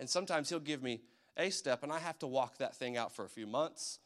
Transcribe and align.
And 0.00 0.08
sometimes 0.08 0.48
He'll 0.48 0.60
give 0.60 0.82
me 0.82 1.00
a 1.36 1.50
step, 1.50 1.82
and 1.82 1.92
I 1.92 1.98
have 1.98 2.18
to 2.20 2.26
walk 2.26 2.58
that 2.58 2.76
thing 2.76 2.96
out 2.96 3.14
for 3.14 3.24
a 3.24 3.28
few 3.28 3.46
months, 3.46 3.98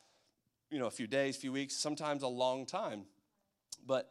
you 0.70 0.78
know, 0.78 0.86
a 0.86 0.90
few 0.90 1.06
days, 1.06 1.36
few 1.36 1.52
weeks, 1.52 1.74
sometimes 1.74 2.22
a 2.22 2.28
long 2.28 2.66
time. 2.66 3.04
But 3.86 4.10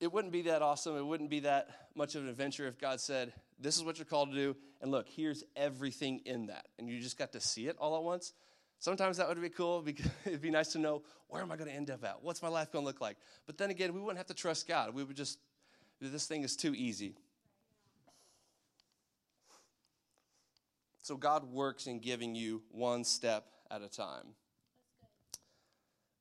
it 0.00 0.12
wouldn't 0.12 0.32
be 0.32 0.42
that 0.42 0.62
awesome. 0.62 0.96
It 0.96 1.06
wouldn't 1.06 1.30
be 1.30 1.40
that 1.40 1.68
much 1.94 2.14
of 2.14 2.22
an 2.22 2.28
adventure 2.28 2.66
if 2.66 2.78
God 2.78 3.00
said, 3.00 3.32
This 3.58 3.76
is 3.76 3.84
what 3.84 3.98
you're 3.98 4.04
called 4.04 4.30
to 4.30 4.36
do, 4.36 4.56
and 4.80 4.90
look, 4.90 5.08
here's 5.08 5.44
everything 5.56 6.20
in 6.24 6.46
that. 6.46 6.66
And 6.78 6.88
you 6.88 7.00
just 7.00 7.18
got 7.18 7.32
to 7.32 7.40
see 7.40 7.66
it 7.66 7.76
all 7.78 7.96
at 7.96 8.02
once. 8.02 8.32
Sometimes 8.80 9.16
that 9.16 9.28
would 9.28 9.40
be 9.40 9.48
cool 9.48 9.80
because 9.80 10.10
it'd 10.26 10.42
be 10.42 10.50
nice 10.50 10.72
to 10.72 10.78
know 10.78 11.02
where 11.28 11.40
am 11.40 11.50
I 11.50 11.56
going 11.56 11.70
to 11.70 11.74
end 11.74 11.90
up 11.90 12.04
at? 12.04 12.22
What's 12.22 12.42
my 12.42 12.48
life 12.48 12.70
going 12.70 12.82
to 12.82 12.86
look 12.86 13.00
like? 13.00 13.16
But 13.46 13.56
then 13.56 13.70
again, 13.70 13.94
we 13.94 14.00
wouldn't 14.00 14.18
have 14.18 14.26
to 14.26 14.34
trust 14.34 14.68
God. 14.68 14.94
We 14.94 15.04
would 15.04 15.16
just, 15.16 15.38
this 16.00 16.26
thing 16.26 16.42
is 16.42 16.54
too 16.54 16.74
easy. 16.74 17.16
So 21.04 21.18
God 21.18 21.52
works 21.52 21.86
in 21.86 21.98
giving 21.98 22.34
you 22.34 22.62
one 22.70 23.04
step 23.04 23.44
at 23.70 23.82
a 23.82 23.88
time. 23.88 24.24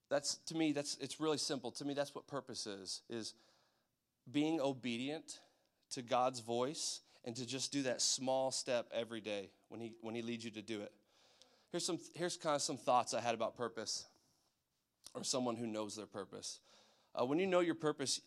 That's 0.09 0.35
to 0.47 0.57
me 0.57 0.73
that's 0.73 0.97
it's 0.99 1.21
really 1.21 1.37
simple. 1.37 1.71
To 1.71 1.85
me 1.85 1.93
that's 1.93 2.13
what 2.13 2.27
purpose 2.27 2.67
is 2.67 3.01
is 3.09 3.33
being 4.29 4.59
obedient 4.59 5.39
to 5.91 6.01
God's 6.01 6.41
voice 6.41 6.99
and 7.23 7.33
to 7.37 7.45
just 7.45 7.71
do 7.71 7.83
that 7.83 8.01
small 8.01 8.51
step 8.51 8.89
every 8.93 9.21
day 9.21 9.51
when 9.69 9.79
he 9.79 9.93
when 10.01 10.15
he 10.15 10.21
leads 10.21 10.43
you 10.43 10.51
to 10.51 10.61
do 10.61 10.81
it. 10.81 10.91
Here's 11.71 11.85
some 11.85 11.99
here's 12.13 12.35
kind 12.35 12.57
of 12.57 12.61
some 12.61 12.75
thoughts 12.75 13.13
I 13.13 13.21
had 13.21 13.35
about 13.35 13.55
purpose 13.55 14.03
or 15.13 15.23
someone 15.23 15.55
who 15.55 15.65
knows 15.65 15.95
their 15.95 16.07
purpose. 16.07 16.59
Uh, 17.15 17.25
when 17.25 17.39
you 17.39 17.47
know 17.47 17.61
your 17.61 17.75
purpose, 17.75 18.19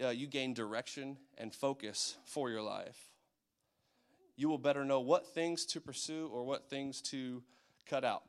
uh, 0.00 0.10
you 0.10 0.28
gain 0.28 0.54
direction 0.54 1.16
and 1.38 1.52
focus 1.52 2.16
for 2.24 2.50
your 2.50 2.62
life 2.62 3.13
you 4.36 4.48
will 4.48 4.58
better 4.58 4.84
know 4.84 5.00
what 5.00 5.34
things 5.34 5.64
to 5.66 5.80
pursue 5.80 6.28
or 6.32 6.44
what 6.44 6.68
things 6.68 7.00
to 7.00 7.42
cut 7.88 8.04
out. 8.04 8.22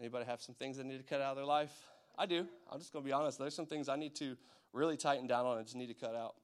Anybody 0.00 0.24
have 0.24 0.40
some 0.40 0.54
things 0.54 0.76
they 0.76 0.82
need 0.82 0.98
to 0.98 1.04
cut 1.04 1.20
out 1.20 1.32
of 1.32 1.36
their 1.36 1.44
life? 1.44 1.72
I 2.18 2.26
do. 2.26 2.46
I'm 2.70 2.78
just 2.78 2.92
going 2.92 3.04
to 3.04 3.06
be 3.06 3.12
honest. 3.12 3.38
There's 3.38 3.54
some 3.54 3.66
things 3.66 3.88
I 3.88 3.96
need 3.96 4.14
to 4.16 4.36
really 4.72 4.96
tighten 4.96 5.26
down 5.26 5.46
on 5.46 5.58
and 5.58 5.66
just 5.66 5.76
need 5.76 5.88
to 5.88 5.94
cut 5.94 6.14
out. 6.14 6.34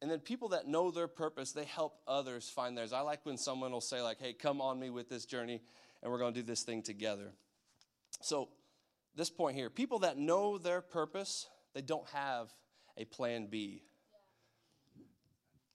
And 0.00 0.10
then 0.10 0.18
people 0.18 0.48
that 0.48 0.66
know 0.66 0.90
their 0.90 1.06
purpose, 1.06 1.52
they 1.52 1.64
help 1.64 2.00
others 2.08 2.48
find 2.48 2.76
theirs. 2.76 2.92
I 2.92 3.00
like 3.00 3.24
when 3.24 3.36
someone 3.36 3.70
will 3.70 3.80
say, 3.80 4.02
like, 4.02 4.18
hey, 4.20 4.32
come 4.32 4.60
on 4.60 4.78
me 4.78 4.90
with 4.90 5.08
this 5.08 5.24
journey, 5.24 5.60
and 6.02 6.10
we're 6.10 6.18
going 6.18 6.34
to 6.34 6.40
do 6.40 6.46
this 6.46 6.62
thing 6.62 6.82
together. 6.82 7.32
So, 8.20 8.48
this 9.14 9.30
point 9.30 9.56
here 9.56 9.70
people 9.70 10.00
that 10.00 10.18
know 10.18 10.58
their 10.58 10.80
purpose, 10.80 11.46
they 11.74 11.82
don't 11.82 12.08
have 12.08 12.48
a 12.96 13.04
plan 13.04 13.46
B 13.46 13.82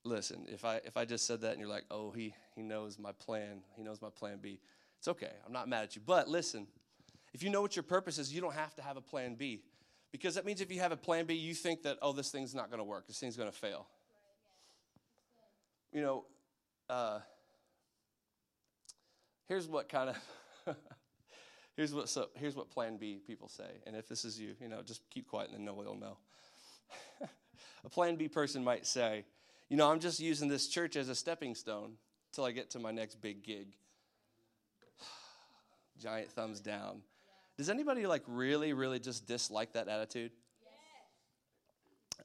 listen, 0.08 0.46
if 0.48 0.66
I 0.66 0.78
if 0.84 0.98
I 0.98 1.06
just 1.06 1.26
said 1.28 1.42
that 1.42 1.52
and 1.52 1.60
you're 1.60 1.70
like, 1.70 1.86
oh, 1.92 2.12
he 2.12 2.34
he 2.56 2.64
knows 2.64 2.98
my 2.98 3.12
plan, 3.12 3.62
he 3.76 3.84
knows 3.84 4.02
my 4.02 4.10
plan 4.10 4.40
B, 4.42 4.60
it's 4.98 5.08
okay. 5.08 5.32
I'm 5.46 5.54
not 5.54 5.68
mad 5.70 5.84
at 5.84 5.96
you. 5.96 6.02
But 6.06 6.28
listen, 6.28 6.68
if 7.34 7.44
you 7.44 7.50
know 7.50 7.62
what 7.62 7.76
your 7.76 7.84
purpose 7.84 8.18
is, 8.18 8.34
you 8.34 8.42
don't 8.42 8.56
have 8.56 8.76
to 8.76 8.82
have 8.82 8.98
a 8.98 9.02
plan 9.02 9.36
B. 9.36 9.62
Because 10.12 10.36
that 10.36 10.46
means 10.46 10.62
if 10.62 10.72
you 10.72 10.80
have 10.80 10.92
a 10.92 10.98
plan 10.98 11.26
B, 11.26 11.34
you 11.34 11.54
think 11.54 11.84
that, 11.84 11.98
oh, 12.02 12.14
this 12.14 12.32
thing's 12.32 12.56
not 12.56 12.70
going 12.70 12.80
to 12.80 12.84
work, 12.84 13.08
this 13.08 13.20
thing's 13.20 13.36
going 13.36 13.52
to 13.52 13.56
fail. 13.56 13.88
You 15.92 16.02
know, 16.02 16.26
uh, 16.90 17.20
here's 19.48 19.68
what 19.68 19.90
kind 19.90 20.10
of 20.66 20.76
here's 21.76 21.94
what 21.94 22.10
so 22.10 22.28
here's 22.36 22.56
what 22.56 22.70
plan 22.70 22.98
B 22.98 23.20
people 23.26 23.48
say. 23.48 23.82
And 23.86 23.96
if 23.96 24.08
this 24.08 24.26
is 24.26 24.40
you, 24.40 24.56
you 24.60 24.68
know, 24.68 24.82
just 24.82 25.02
keep 25.10 25.28
quiet 25.28 25.50
and 25.50 25.58
then 25.58 25.66
no 25.66 25.74
one 25.74 25.86
will 25.86 25.96
know. 25.96 26.18
a 27.86 27.90
plan 27.90 28.16
B 28.16 28.28
person 28.28 28.64
might 28.64 28.86
say, 28.86 29.26
you 29.70 29.78
know, 29.78 29.90
I'm 29.90 30.00
just 30.00 30.20
using 30.20 30.48
this 30.48 30.68
church 30.68 30.96
as 30.96 31.10
a 31.10 31.16
stepping 31.16 31.56
stone 31.56 31.94
till 32.32 32.46
I 32.46 32.52
get 32.52 32.70
to 32.72 32.80
my 32.80 32.92
next 32.92 33.22
big 33.22 33.44
gig. 33.44 33.76
Giant 36.02 36.32
thumbs 36.32 36.60
down. 36.60 37.02
Does 37.58 37.70
anybody 37.70 38.06
like 38.06 38.24
really, 38.28 38.74
really 38.74 39.00
just 39.00 39.26
dislike 39.28 39.74
that 39.74 39.88
attitude? 39.88 40.32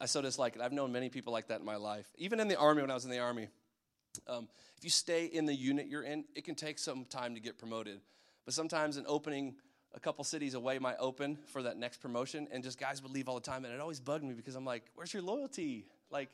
I 0.00 0.06
so 0.06 0.20
dislike 0.20 0.56
it. 0.56 0.62
I've 0.62 0.72
known 0.72 0.92
many 0.92 1.08
people 1.08 1.32
like 1.32 1.48
that 1.48 1.60
in 1.60 1.66
my 1.66 1.76
life. 1.76 2.06
Even 2.16 2.40
in 2.40 2.48
the 2.48 2.56
army, 2.56 2.82
when 2.82 2.90
I 2.90 2.94
was 2.94 3.04
in 3.04 3.10
the 3.10 3.18
army, 3.18 3.48
um, 4.26 4.48
if 4.76 4.84
you 4.84 4.90
stay 4.90 5.26
in 5.26 5.46
the 5.46 5.54
unit 5.54 5.86
you're 5.86 6.02
in, 6.02 6.24
it 6.34 6.44
can 6.44 6.54
take 6.54 6.78
some 6.78 7.04
time 7.04 7.34
to 7.34 7.40
get 7.40 7.58
promoted. 7.58 8.00
But 8.44 8.54
sometimes 8.54 8.96
an 8.96 9.04
opening 9.06 9.54
a 9.94 10.00
couple 10.00 10.24
cities 10.24 10.54
away 10.54 10.78
might 10.78 10.96
open 10.98 11.36
for 11.52 11.62
that 11.62 11.76
next 11.76 11.98
promotion, 11.98 12.48
and 12.50 12.64
just 12.64 12.78
guys 12.78 13.02
would 13.02 13.12
leave 13.12 13.28
all 13.28 13.34
the 13.34 13.42
time, 13.42 13.64
and 13.64 13.74
it 13.74 13.80
always 13.80 14.00
bugged 14.00 14.24
me 14.24 14.34
because 14.34 14.54
I'm 14.54 14.64
like, 14.64 14.84
"Where's 14.94 15.12
your 15.12 15.22
loyalty?" 15.22 15.86
Like, 16.10 16.30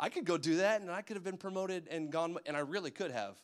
I 0.00 0.08
could 0.08 0.24
go 0.24 0.38
do 0.38 0.56
that 0.56 0.80
and 0.80 0.90
I 0.90 1.02
could 1.02 1.16
have 1.16 1.24
been 1.24 1.36
promoted 1.36 1.86
and 1.90 2.10
gone, 2.10 2.38
and 2.46 2.56
I 2.56 2.60
really 2.60 2.90
could 2.90 3.10
have. 3.10 3.36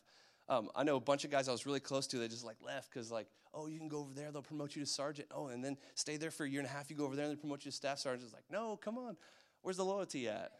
Um, 0.49 0.69
I 0.75 0.83
know 0.83 0.95
a 0.95 0.99
bunch 0.99 1.23
of 1.23 1.29
guys 1.29 1.47
I 1.47 1.51
was 1.51 1.65
really 1.67 1.79
close 1.79 2.07
to, 2.07 2.17
they 2.17 2.27
just 2.27 2.43
like 2.43 2.57
left 2.65 2.91
because, 2.91 3.11
like, 3.11 3.27
oh, 3.53 3.67
you 3.67 3.77
can 3.77 3.87
go 3.87 3.99
over 3.99 4.13
there, 4.13 4.31
they'll 4.31 4.41
promote 4.41 4.75
you 4.75 4.81
to 4.81 4.87
sergeant. 4.87 5.27
Oh, 5.31 5.47
and 5.47 5.63
then 5.63 5.77
stay 5.93 6.17
there 6.17 6.31
for 6.31 6.45
a 6.45 6.49
year 6.49 6.59
and 6.59 6.67
a 6.67 6.71
half, 6.71 6.89
you 6.89 6.95
go 6.95 7.05
over 7.05 7.15
there 7.15 7.25
and 7.25 7.33
they 7.35 7.39
promote 7.39 7.63
you 7.63 7.71
to 7.71 7.77
staff 7.77 7.99
sergeant. 7.99 8.23
It's 8.23 8.33
like, 8.33 8.49
no, 8.49 8.75
come 8.75 8.97
on. 8.97 9.17
Where's 9.61 9.77
the 9.77 9.85
loyalty 9.85 10.27
at? 10.27 10.51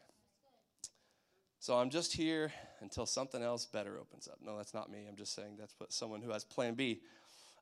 So 1.60 1.76
I'm 1.76 1.90
just 1.90 2.14
here 2.14 2.52
until 2.82 3.08
something 3.08 3.42
else 3.42 3.66
better 3.66 3.98
opens 3.98 4.28
up. 4.28 4.38
No, 4.42 4.58
that's 4.58 4.76
not 4.76 4.92
me. 4.92 5.06
I'm 5.10 5.16
just 5.16 5.34
saying 5.34 5.56
that's 5.58 5.74
what 5.80 5.92
someone 5.92 6.22
who 6.22 6.32
has 6.32 6.44
plan 6.44 6.76
B. 6.76 7.02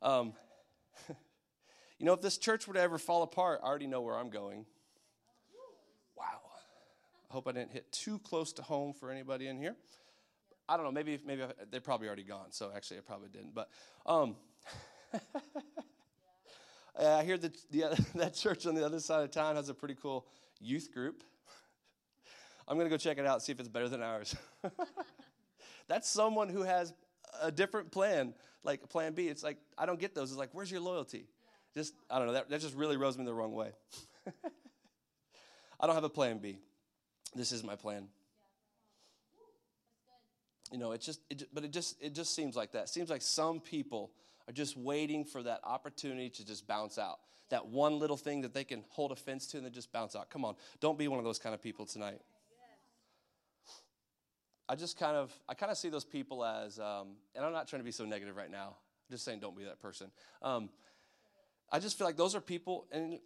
Um, 0.01 0.33
you 1.97 2.05
know, 2.05 2.13
if 2.13 2.21
this 2.21 2.37
church 2.37 2.67
were 2.67 2.73
to 2.73 2.81
ever 2.81 2.97
fall 2.97 3.23
apart, 3.23 3.61
I 3.63 3.67
already 3.67 3.87
know 3.87 4.01
where 4.01 4.17
I'm 4.17 4.29
going. 4.29 4.65
I 7.29 7.33
hope 7.33 7.47
I 7.47 7.51
didn't 7.51 7.71
hit 7.71 7.91
too 7.91 8.19
close 8.19 8.53
to 8.53 8.61
home 8.61 8.93
for 8.93 9.09
anybody 9.11 9.47
in 9.47 9.57
here. 9.57 9.75
I 10.67 10.77
don't 10.77 10.85
know. 10.85 10.91
Maybe 10.91 11.19
maybe 11.25 11.43
they're 11.71 11.81
probably 11.81 12.07
already 12.07 12.23
gone. 12.23 12.51
So 12.51 12.71
actually, 12.75 12.97
I 12.97 13.01
probably 13.01 13.29
didn't. 13.29 13.53
But 13.53 13.69
um, 14.05 14.35
I 16.99 17.23
hear 17.23 17.37
that 17.37 17.55
the, 17.71 18.05
that 18.15 18.33
church 18.33 18.65
on 18.65 18.75
the 18.75 18.85
other 18.85 18.99
side 18.99 19.23
of 19.23 19.31
town 19.31 19.55
has 19.55 19.69
a 19.69 19.73
pretty 19.73 19.95
cool 19.95 20.25
youth 20.59 20.91
group. 20.93 21.23
I'm 22.67 22.77
gonna 22.77 22.89
go 22.89 22.97
check 22.97 23.17
it 23.19 23.25
out, 23.27 23.43
see 23.43 23.51
if 23.51 23.59
it's 23.59 23.69
better 23.69 23.89
than 23.89 24.01
ours. 24.01 24.35
That's 25.87 26.09
someone 26.09 26.49
who 26.49 26.63
has 26.63 26.93
a 27.41 27.51
different 27.51 27.91
plan, 27.91 28.33
like 28.63 28.89
Plan 28.89 29.13
B. 29.13 29.27
It's 29.27 29.43
like 29.43 29.57
I 29.77 29.85
don't 29.85 29.99
get 29.99 30.15
those. 30.15 30.31
It's 30.31 30.39
like, 30.39 30.49
where's 30.53 30.71
your 30.71 30.81
loyalty? 30.81 31.27
Just 31.75 31.93
I 32.09 32.17
don't 32.17 32.27
know. 32.27 32.33
That, 32.33 32.49
that 32.49 32.61
just 32.61 32.75
really 32.75 32.97
rose 32.97 33.17
me 33.17 33.25
the 33.25 33.33
wrong 33.33 33.53
way. 33.53 33.71
I 35.79 35.85
don't 35.85 35.95
have 35.95 36.05
a 36.05 36.09
Plan 36.09 36.39
B. 36.39 36.57
This 37.35 37.51
is 37.51 37.63
my 37.63 37.75
plan. 37.75 38.07
You 40.71 40.79
know, 40.79 40.93
it 40.93 41.01
just, 41.01 41.19
it, 41.29 41.43
but 41.53 41.63
it 41.63 41.71
just, 41.71 42.01
it 42.01 42.15
just 42.15 42.33
seems 42.33 42.55
like 42.55 42.71
that. 42.71 42.83
It 42.83 42.89
seems 42.89 43.09
like 43.09 43.21
some 43.21 43.59
people 43.59 44.11
are 44.47 44.53
just 44.53 44.77
waiting 44.77 45.25
for 45.25 45.43
that 45.43 45.59
opportunity 45.63 46.29
to 46.29 46.45
just 46.45 46.65
bounce 46.67 46.97
out. 46.97 47.19
That 47.49 47.67
one 47.67 47.99
little 47.99 48.17
thing 48.17 48.41
that 48.41 48.53
they 48.53 48.63
can 48.63 48.83
hold 48.89 49.11
a 49.11 49.15
fence 49.15 49.45
to 49.47 49.57
and 49.57 49.65
then 49.65 49.73
just 49.73 49.91
bounce 49.91 50.15
out. 50.15 50.29
Come 50.29 50.43
on, 50.43 50.55
don't 50.79 50.97
be 50.97 51.07
one 51.07 51.19
of 51.19 51.25
those 51.25 51.37
kind 51.37 51.53
of 51.53 51.61
people 51.61 51.85
tonight. 51.85 52.19
I 54.67 54.75
just 54.75 54.97
kind 54.97 55.15
of, 55.15 55.31
I 55.47 55.53
kind 55.53 55.71
of 55.71 55.77
see 55.77 55.89
those 55.89 56.05
people 56.05 56.43
as, 56.43 56.79
um, 56.79 57.17
and 57.35 57.45
I'm 57.45 57.51
not 57.53 57.67
trying 57.67 57.81
to 57.81 57.85
be 57.85 57.91
so 57.91 58.03
negative 58.03 58.35
right 58.35 58.49
now. 58.49 58.69
I'm 58.69 59.11
just 59.11 59.23
saying, 59.23 59.39
don't 59.39 59.55
be 59.55 59.65
that 59.65 59.79
person. 59.79 60.09
Um, 60.41 60.69
I 61.71 61.77
just 61.77 61.97
feel 61.97 62.07
like 62.07 62.17
those 62.17 62.33
are 62.33 62.41
people, 62.41 62.87
and 62.91 63.19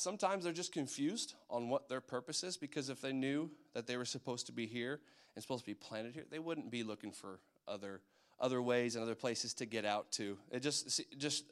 sometimes 0.00 0.44
they're 0.44 0.52
just 0.52 0.72
confused 0.72 1.34
on 1.48 1.68
what 1.68 1.88
their 1.88 2.00
purpose 2.00 2.42
is 2.42 2.56
because 2.56 2.88
if 2.88 3.00
they 3.00 3.12
knew 3.12 3.50
that 3.74 3.86
they 3.86 3.96
were 3.96 4.04
supposed 4.04 4.46
to 4.46 4.52
be 4.52 4.66
here 4.66 5.00
and 5.34 5.42
supposed 5.42 5.64
to 5.64 5.70
be 5.70 5.74
planted 5.74 6.14
here, 6.14 6.24
they 6.30 6.38
wouldn't 6.38 6.70
be 6.70 6.82
looking 6.82 7.12
for 7.12 7.40
other 7.68 8.00
other 8.40 8.62
ways 8.62 8.96
and 8.96 9.04
other 9.04 9.14
places 9.14 9.52
to 9.52 9.66
get 9.66 9.84
out 9.84 10.10
to. 10.12 10.38
It 10.50 10.60
just 10.60 11.02
just 11.18 11.44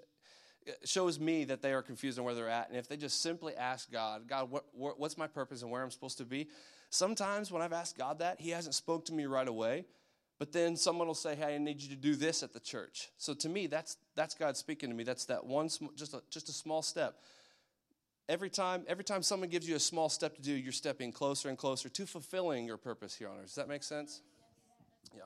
shows 0.84 1.18
me 1.20 1.44
that 1.44 1.62
they 1.62 1.72
are 1.72 1.82
confused 1.82 2.18
on 2.18 2.24
where 2.24 2.34
they're 2.34 2.48
at. 2.48 2.68
And 2.68 2.78
if 2.78 2.88
they 2.88 2.96
just 2.96 3.22
simply 3.22 3.54
ask 3.56 3.90
God, 3.90 4.28
God, 4.28 4.50
what, 4.50 4.64
what, 4.72 4.98
what's 4.98 5.16
my 5.16 5.26
purpose 5.26 5.62
and 5.62 5.70
where 5.70 5.82
I'm 5.82 5.90
supposed 5.90 6.18
to 6.18 6.24
be? 6.24 6.48
Sometimes 6.90 7.50
when 7.50 7.62
I've 7.62 7.72
asked 7.72 7.96
God 7.96 8.18
that, 8.18 8.40
He 8.40 8.50
hasn't 8.50 8.74
spoke 8.74 9.04
to 9.06 9.12
me 9.12 9.26
right 9.26 9.48
away. 9.48 9.84
But 10.38 10.52
then 10.52 10.76
someone 10.76 11.08
will 11.08 11.14
say, 11.14 11.34
"Hey, 11.34 11.56
I 11.56 11.58
need 11.58 11.82
you 11.82 11.88
to 11.88 11.96
do 11.96 12.14
this 12.14 12.44
at 12.44 12.52
the 12.52 12.60
church." 12.60 13.08
So 13.16 13.34
to 13.34 13.48
me, 13.48 13.66
that's 13.66 13.96
that's 14.14 14.34
God 14.36 14.56
speaking 14.56 14.88
to 14.88 14.94
me. 14.94 15.02
That's 15.02 15.24
that 15.24 15.44
one, 15.44 15.68
just 15.96 16.14
a, 16.14 16.22
just 16.30 16.48
a 16.48 16.52
small 16.52 16.80
step 16.80 17.18
every 18.28 18.50
time 18.50 18.84
every 18.86 19.04
time 19.04 19.22
someone 19.22 19.48
gives 19.48 19.68
you 19.68 19.74
a 19.74 19.80
small 19.80 20.08
step 20.08 20.36
to 20.36 20.42
do 20.42 20.52
you're 20.52 20.72
stepping 20.72 21.12
closer 21.12 21.48
and 21.48 21.56
closer 21.56 21.88
to 21.88 22.06
fulfilling 22.06 22.66
your 22.66 22.76
purpose 22.76 23.14
here 23.14 23.28
on 23.28 23.38
earth. 23.38 23.46
Does 23.46 23.54
that 23.54 23.68
make 23.68 23.82
sense? 23.82 24.20
Yeah. 25.14 25.22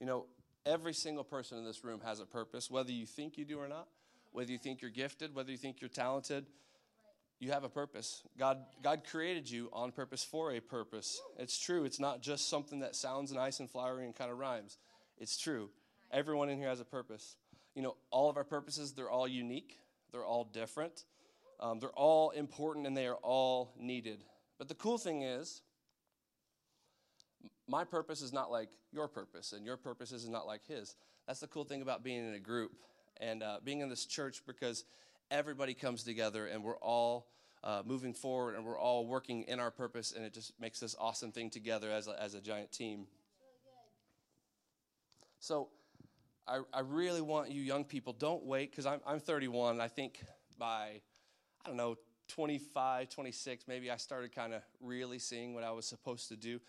You 0.00 0.06
know 0.06 0.26
every 0.66 0.92
single 0.92 1.24
person 1.24 1.58
in 1.58 1.64
this 1.64 1.84
room 1.84 2.00
has 2.04 2.20
a 2.20 2.26
purpose 2.26 2.70
whether 2.70 2.92
you 2.92 3.06
think 3.06 3.38
you 3.38 3.44
do 3.44 3.58
or 3.58 3.68
not 3.68 3.86
whether 4.32 4.50
you 4.50 4.58
think 4.58 4.82
you're 4.82 4.90
gifted 4.90 5.34
whether 5.34 5.50
you 5.50 5.58
think 5.58 5.80
you're 5.80 5.88
talented. 5.88 6.46
You 7.38 7.52
have 7.52 7.64
a 7.64 7.70
purpose. 7.70 8.22
God 8.38 8.58
god 8.82 9.02
created 9.10 9.50
you 9.50 9.70
on 9.72 9.92
purpose 9.92 10.22
for 10.22 10.52
a 10.52 10.60
purpose. 10.60 11.22
It's 11.38 11.58
true. 11.58 11.84
It's 11.84 11.98
not 11.98 12.20
just 12.20 12.50
something 12.50 12.80
that 12.80 12.94
sounds 12.94 13.32
nice 13.32 13.60
and 13.60 13.70
flowery 13.70 14.04
and 14.04 14.14
kind 14.14 14.30
of 14.30 14.36
rhymes. 14.36 14.76
It's 15.16 15.38
true. 15.38 15.70
Everyone 16.12 16.50
in 16.50 16.58
here 16.58 16.68
has 16.68 16.80
a 16.80 16.84
purpose 16.84 17.36
you 17.80 17.86
know, 17.86 17.96
all 18.10 18.28
of 18.28 18.36
our 18.36 18.44
purposes, 18.44 18.92
they're 18.92 19.08
all 19.08 19.26
unique, 19.26 19.78
they're 20.12 20.22
all 20.22 20.44
different, 20.44 21.06
um, 21.60 21.80
they're 21.80 21.88
all 21.96 22.28
important, 22.28 22.86
and 22.86 22.94
they 22.94 23.06
are 23.06 23.16
all 23.22 23.72
needed. 23.78 24.22
But 24.58 24.68
the 24.68 24.74
cool 24.74 24.98
thing 24.98 25.22
is, 25.22 25.62
my 27.66 27.84
purpose 27.84 28.20
is 28.20 28.34
not 28.34 28.50
like 28.50 28.68
your 28.92 29.08
purpose, 29.08 29.54
and 29.54 29.64
your 29.64 29.78
purpose 29.78 30.12
is 30.12 30.28
not 30.28 30.46
like 30.46 30.60
his. 30.66 30.94
That's 31.26 31.40
the 31.40 31.46
cool 31.46 31.64
thing 31.64 31.80
about 31.80 32.04
being 32.04 32.28
in 32.28 32.34
a 32.34 32.38
group 32.38 32.72
and 33.18 33.42
uh, 33.42 33.60
being 33.64 33.80
in 33.80 33.88
this 33.88 34.04
church 34.04 34.42
because 34.46 34.84
everybody 35.30 35.72
comes 35.72 36.02
together 36.02 36.48
and 36.48 36.62
we're 36.62 36.76
all 36.80 37.28
uh, 37.64 37.80
moving 37.86 38.12
forward 38.12 38.56
and 38.56 38.66
we're 38.66 38.78
all 38.78 39.06
working 39.06 39.44
in 39.44 39.58
our 39.58 39.70
purpose, 39.70 40.12
and 40.14 40.22
it 40.22 40.34
just 40.34 40.52
makes 40.60 40.80
this 40.80 40.94
awesome 41.00 41.32
thing 41.32 41.48
together 41.48 41.90
as 41.90 42.08
a, 42.08 42.22
as 42.22 42.34
a 42.34 42.42
giant 42.42 42.72
team. 42.72 43.06
So, 45.38 45.70
I, 46.50 46.62
I 46.74 46.80
really 46.80 47.20
want 47.20 47.52
you 47.52 47.62
young 47.62 47.84
people, 47.84 48.12
don't 48.12 48.44
wait, 48.44 48.72
because 48.72 48.84
I'm, 48.84 49.00
I'm 49.06 49.20
31. 49.20 49.80
I 49.80 49.86
think 49.86 50.20
by, 50.58 51.00
I 51.64 51.68
don't 51.68 51.76
know, 51.76 51.96
25, 52.28 53.08
26, 53.08 53.68
maybe 53.68 53.90
I 53.90 53.96
started 53.96 54.34
kind 54.34 54.52
of 54.52 54.62
really 54.80 55.20
seeing 55.20 55.54
what 55.54 55.62
I 55.62 55.70
was 55.70 55.86
supposed 55.86 56.28
to 56.28 56.36
do, 56.36 56.60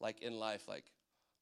like 0.00 0.22
in 0.22 0.38
life. 0.38 0.68
Like, 0.68 0.84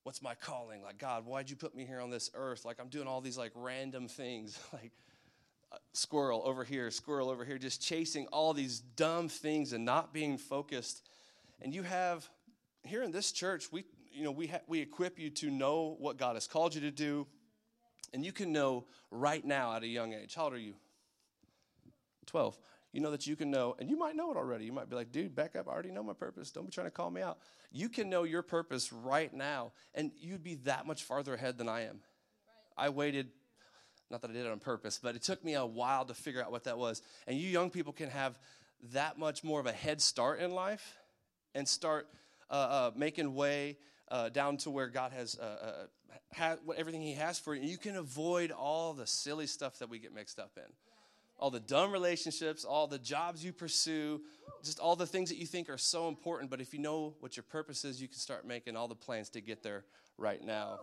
what's 0.05 0.23
my 0.23 0.35
calling? 0.35 0.83
Like, 0.83 0.97
God, 0.97 1.27
why'd 1.27 1.51
you 1.51 1.57
put 1.57 1.75
me 1.75 1.85
here 1.85 2.01
on 2.01 2.09
this 2.09 2.31
earth? 2.35 2.65
Like, 2.65 2.81
I'm 2.81 2.89
doing 2.89 3.07
all 3.07 3.21
these 3.21 3.37
like 3.37 3.53
random 3.55 4.09
things, 4.09 4.59
like 4.73 4.93
uh, 5.71 5.77
squirrel 5.93 6.43
over 6.47 6.65
here, 6.65 6.91
squirrel 6.91 7.29
over 7.29 7.45
here, 7.45 7.59
just 7.59 7.83
chasing 7.83 8.27
all 8.29 8.55
these 8.55 8.81
dumb 8.81 9.29
things 9.29 9.75
and 9.75 9.85
not 9.85 10.15
being 10.15 10.39
focused. 10.39 11.07
And 11.61 11.75
you 11.75 11.83
have 11.83 12.27
here 12.85 13.03
in 13.03 13.13
this 13.13 13.33
church, 13.33 13.71
we 13.71 13.85
you 14.11 14.25
know 14.25 14.33
we 14.33 14.47
ha- 14.47 14.61
we 14.67 14.81
equip 14.81 15.19
you 15.19 15.29
to 15.31 15.51
know 15.51 15.97
what 15.99 16.17
God 16.17 16.37
has 16.37 16.47
called 16.47 16.75
you 16.75 16.81
to 16.83 16.91
do, 16.91 17.27
and 18.13 18.25
you 18.25 18.33
can 18.33 18.53
know 18.53 18.85
right 19.11 19.45
now 19.45 19.75
at 19.75 19.83
a 19.83 19.87
young 19.87 20.13
age. 20.13 20.35
How 20.35 20.45
old 20.45 20.55
are 20.55 20.59
you? 20.59 20.75
Twelve 22.27 22.59
you 22.93 23.01
know 23.01 23.11
that 23.11 23.27
you 23.27 23.37
can 23.37 23.51
know, 23.51 23.75
and 23.79 23.89
you 23.89 23.97
might 23.97 24.15
know 24.15 24.31
it 24.31 24.37
already. 24.37 24.67
You 24.67 24.73
might 24.73 24.91
be 24.91 24.97
like, 24.97 25.11
dude, 25.11 25.35
back 25.35 25.57
up. 25.57 25.67
I 25.67 25.73
already 25.73 25.91
know 25.91 26.03
my 26.03 26.13
purpose. 26.13 26.51
Don't 26.51 26.67
be 26.67 26.71
trying 26.71 26.87
to 26.87 26.91
call 26.91 27.11
me 27.11 27.23
out. 27.23 27.39
You 27.71 27.89
can 27.89 28.11
know 28.11 28.25
your 28.25 28.43
purpose 28.43 28.93
right 28.93 29.33
now, 29.33 29.73
and 29.95 30.13
you'd 30.21 30.45
be 30.45 30.57
that 30.57 30.87
much 30.87 31.03
farther 31.03 31.35
ahead 31.35 31.57
than 31.57 31.71
I 31.71 31.83
am. 31.87 32.01
I 32.77 32.91
waited, 32.91 33.29
not 34.11 34.21
that 34.21 34.31
I 34.31 34.35
did 34.35 34.45
it 34.45 34.53
on 34.53 34.59
purpose, 34.59 35.01
but 35.03 35.17
it 35.17 35.23
took 35.23 35.43
me 35.43 35.55
a 35.55 35.65
while 35.65 36.05
to 36.05 36.13
figure 36.13 36.43
out 36.43 36.51
what 36.53 36.65
that 36.65 36.77
was. 36.77 37.01
And 37.27 37.39
you 37.39 37.49
young 37.49 37.71
people 37.71 37.95
can 37.95 38.11
have 38.11 38.39
that 38.93 39.19
much 39.19 39.43
more 39.43 39.59
of 39.59 39.67
a 39.67 39.73
head 39.73 40.03
start 40.03 40.41
in 40.41 40.51
life 40.51 40.99
and 41.55 41.67
start 41.67 42.09
uh, 42.51 42.55
uh, 42.55 42.91
making 42.95 43.35
way 43.35 43.79
uh, 44.13 44.29
down 44.29 44.59
to 44.59 44.71
where 44.71 44.87
God 44.87 45.11
has 45.11 45.37
uh, 45.41 45.43
uh, 45.43 45.73
ha- 46.35 46.57
everything 46.77 47.03
He 47.03 47.15
has 47.15 47.41
for 47.41 47.55
you. 47.55 47.63
And 47.63 47.71
you 47.71 47.79
can 47.79 47.97
avoid 47.97 48.53
all 48.53 48.93
the 48.93 49.07
silly 49.07 49.49
stuff 49.49 49.81
that 49.81 49.89
we 49.89 49.99
get 49.99 50.15
mixed 50.15 50.39
up 50.39 50.53
in 50.57 50.71
all 51.43 51.51
the 51.51 51.59
dumb 51.59 51.91
relationships, 51.91 52.65
all 52.65 52.87
the 52.87 53.01
jobs 53.01 53.45
you 53.45 53.53
pursue, 53.53 54.21
just 54.63 54.79
all 54.79 54.95
the 54.95 55.07
things 55.07 55.29
that 55.29 55.39
you 55.39 55.47
think 55.47 55.69
are 55.69 55.77
so 55.77 56.07
important. 56.07 56.49
But 56.49 56.61
if 56.61 56.73
you 56.73 56.79
know 56.79 57.17
what 57.19 57.37
your 57.37 57.43
purpose 57.43 57.85
is, 57.85 58.01
you 58.01 58.07
can 58.07 58.19
start 58.19 58.47
making 58.47 58.77
all 58.77 58.87
the 58.87 58.95
plans 58.95 59.29
to 59.31 59.41
get 59.41 59.61
there 59.61 59.83
right 60.19 60.41
now. 60.41 60.79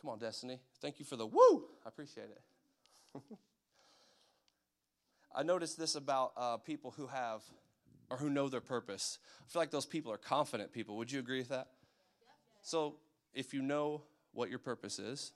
Come 0.00 0.10
on, 0.10 0.20
Destiny. 0.20 0.60
Thank 0.80 1.00
you 1.00 1.04
for 1.04 1.16
the 1.16 1.26
woo. 1.26 1.64
I 1.84 1.88
appreciate 1.88 2.28
it. 2.30 3.22
I 5.34 5.42
noticed 5.42 5.76
this 5.76 5.96
about 5.96 6.32
uh, 6.36 6.56
people 6.58 6.92
who 6.92 7.08
have 7.08 7.42
or 8.10 8.16
who 8.16 8.28
know 8.28 8.48
their 8.48 8.60
purpose. 8.60 9.18
I 9.40 9.52
feel 9.52 9.62
like 9.62 9.70
those 9.70 9.86
people 9.86 10.12
are 10.12 10.18
confident 10.18 10.72
people. 10.72 10.96
Would 10.96 11.12
you 11.12 11.20
agree 11.20 11.38
with 11.38 11.48
that? 11.50 11.68
So, 12.62 12.96
if 13.32 13.54
you 13.54 13.62
know 13.62 14.02
what 14.32 14.50
your 14.50 14.58
purpose 14.58 14.98
is, 14.98 15.32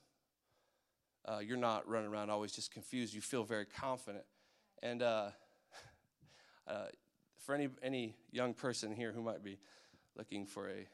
uh, 1.26 1.38
you're 1.38 1.56
not 1.56 1.88
running 1.88 2.10
around 2.10 2.30
always 2.30 2.52
just 2.52 2.72
confused. 2.72 3.14
You 3.14 3.20
feel 3.20 3.44
very 3.44 3.64
confident. 3.64 4.24
And 4.82 5.02
uh, 5.02 5.30
uh, 6.68 6.86
for 7.38 7.54
any, 7.54 7.68
any 7.82 8.16
young 8.30 8.52
person 8.52 8.92
here 8.94 9.12
who 9.12 9.22
might 9.22 9.42
be 9.42 9.58
looking 10.16 10.44
for 10.44 10.68
a 10.68 10.86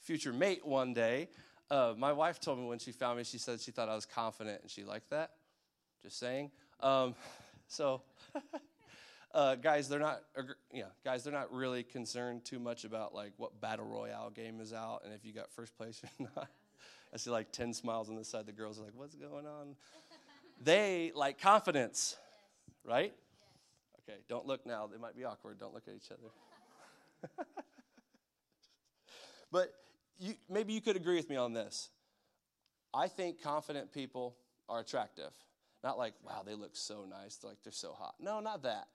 future 0.00 0.32
mate 0.32 0.66
one 0.66 0.94
day, 0.94 1.28
uh, 1.70 1.94
my 1.96 2.12
wife 2.12 2.40
told 2.40 2.58
me 2.58 2.66
when 2.66 2.78
she 2.78 2.92
found 2.92 3.18
me, 3.18 3.24
she 3.24 3.38
said 3.38 3.60
she 3.60 3.70
thought 3.70 3.88
I 3.88 3.94
was 3.94 4.06
confident 4.06 4.62
and 4.62 4.70
she 4.70 4.84
liked 4.84 5.10
that. 5.10 5.32
Just 6.02 6.18
saying. 6.18 6.50
Um, 6.80 7.14
so, 7.68 8.02
uh, 9.34 9.54
guys, 9.56 9.88
they're 9.88 9.98
not, 9.98 10.22
yeah, 10.72 10.84
guys, 11.04 11.24
they're 11.24 11.32
not 11.32 11.52
really 11.52 11.82
concerned 11.82 12.44
too 12.44 12.58
much 12.58 12.84
about 12.84 13.14
like 13.14 13.32
what 13.36 13.60
battle 13.60 13.86
royale 13.86 14.30
game 14.30 14.60
is 14.60 14.72
out 14.72 15.02
and 15.04 15.12
if 15.12 15.24
you 15.24 15.32
got 15.32 15.50
first 15.52 15.76
place 15.76 16.02
or 16.20 16.28
not. 16.36 16.48
I 17.12 17.16
see 17.16 17.30
like 17.30 17.52
10 17.52 17.72
smiles 17.72 18.10
on 18.10 18.16
this 18.16 18.28
side. 18.28 18.46
The 18.46 18.52
girls 18.52 18.78
are 18.78 18.82
like, 18.82 18.92
what's 18.94 19.14
going 19.14 19.46
on? 19.46 19.76
they 20.62 21.12
like 21.14 21.40
confidence, 21.40 22.16
right? 22.84 23.12
Okay, 24.02 24.18
don't 24.28 24.46
look 24.46 24.66
now. 24.66 24.86
They 24.86 24.98
might 24.98 25.16
be 25.16 25.24
awkward. 25.24 25.58
Don't 25.58 25.74
look 25.74 25.88
at 25.88 25.94
each 25.94 26.10
other. 26.10 27.44
but 29.52 29.72
you, 30.18 30.34
maybe 30.48 30.72
you 30.72 30.80
could 30.80 30.96
agree 30.96 31.16
with 31.16 31.28
me 31.28 31.36
on 31.36 31.52
this. 31.52 31.90
I 32.94 33.08
think 33.08 33.42
confident 33.42 33.92
people 33.92 34.36
are 34.68 34.80
attractive. 34.80 35.32
Not 35.84 35.98
like, 35.98 36.14
wow, 36.24 36.42
they 36.44 36.54
look 36.54 36.74
so 36.74 37.04
nice, 37.08 37.38
like 37.42 37.58
they're 37.62 37.72
so 37.72 37.92
hot. 37.92 38.14
No, 38.20 38.40
not 38.40 38.62
that. 38.64 38.88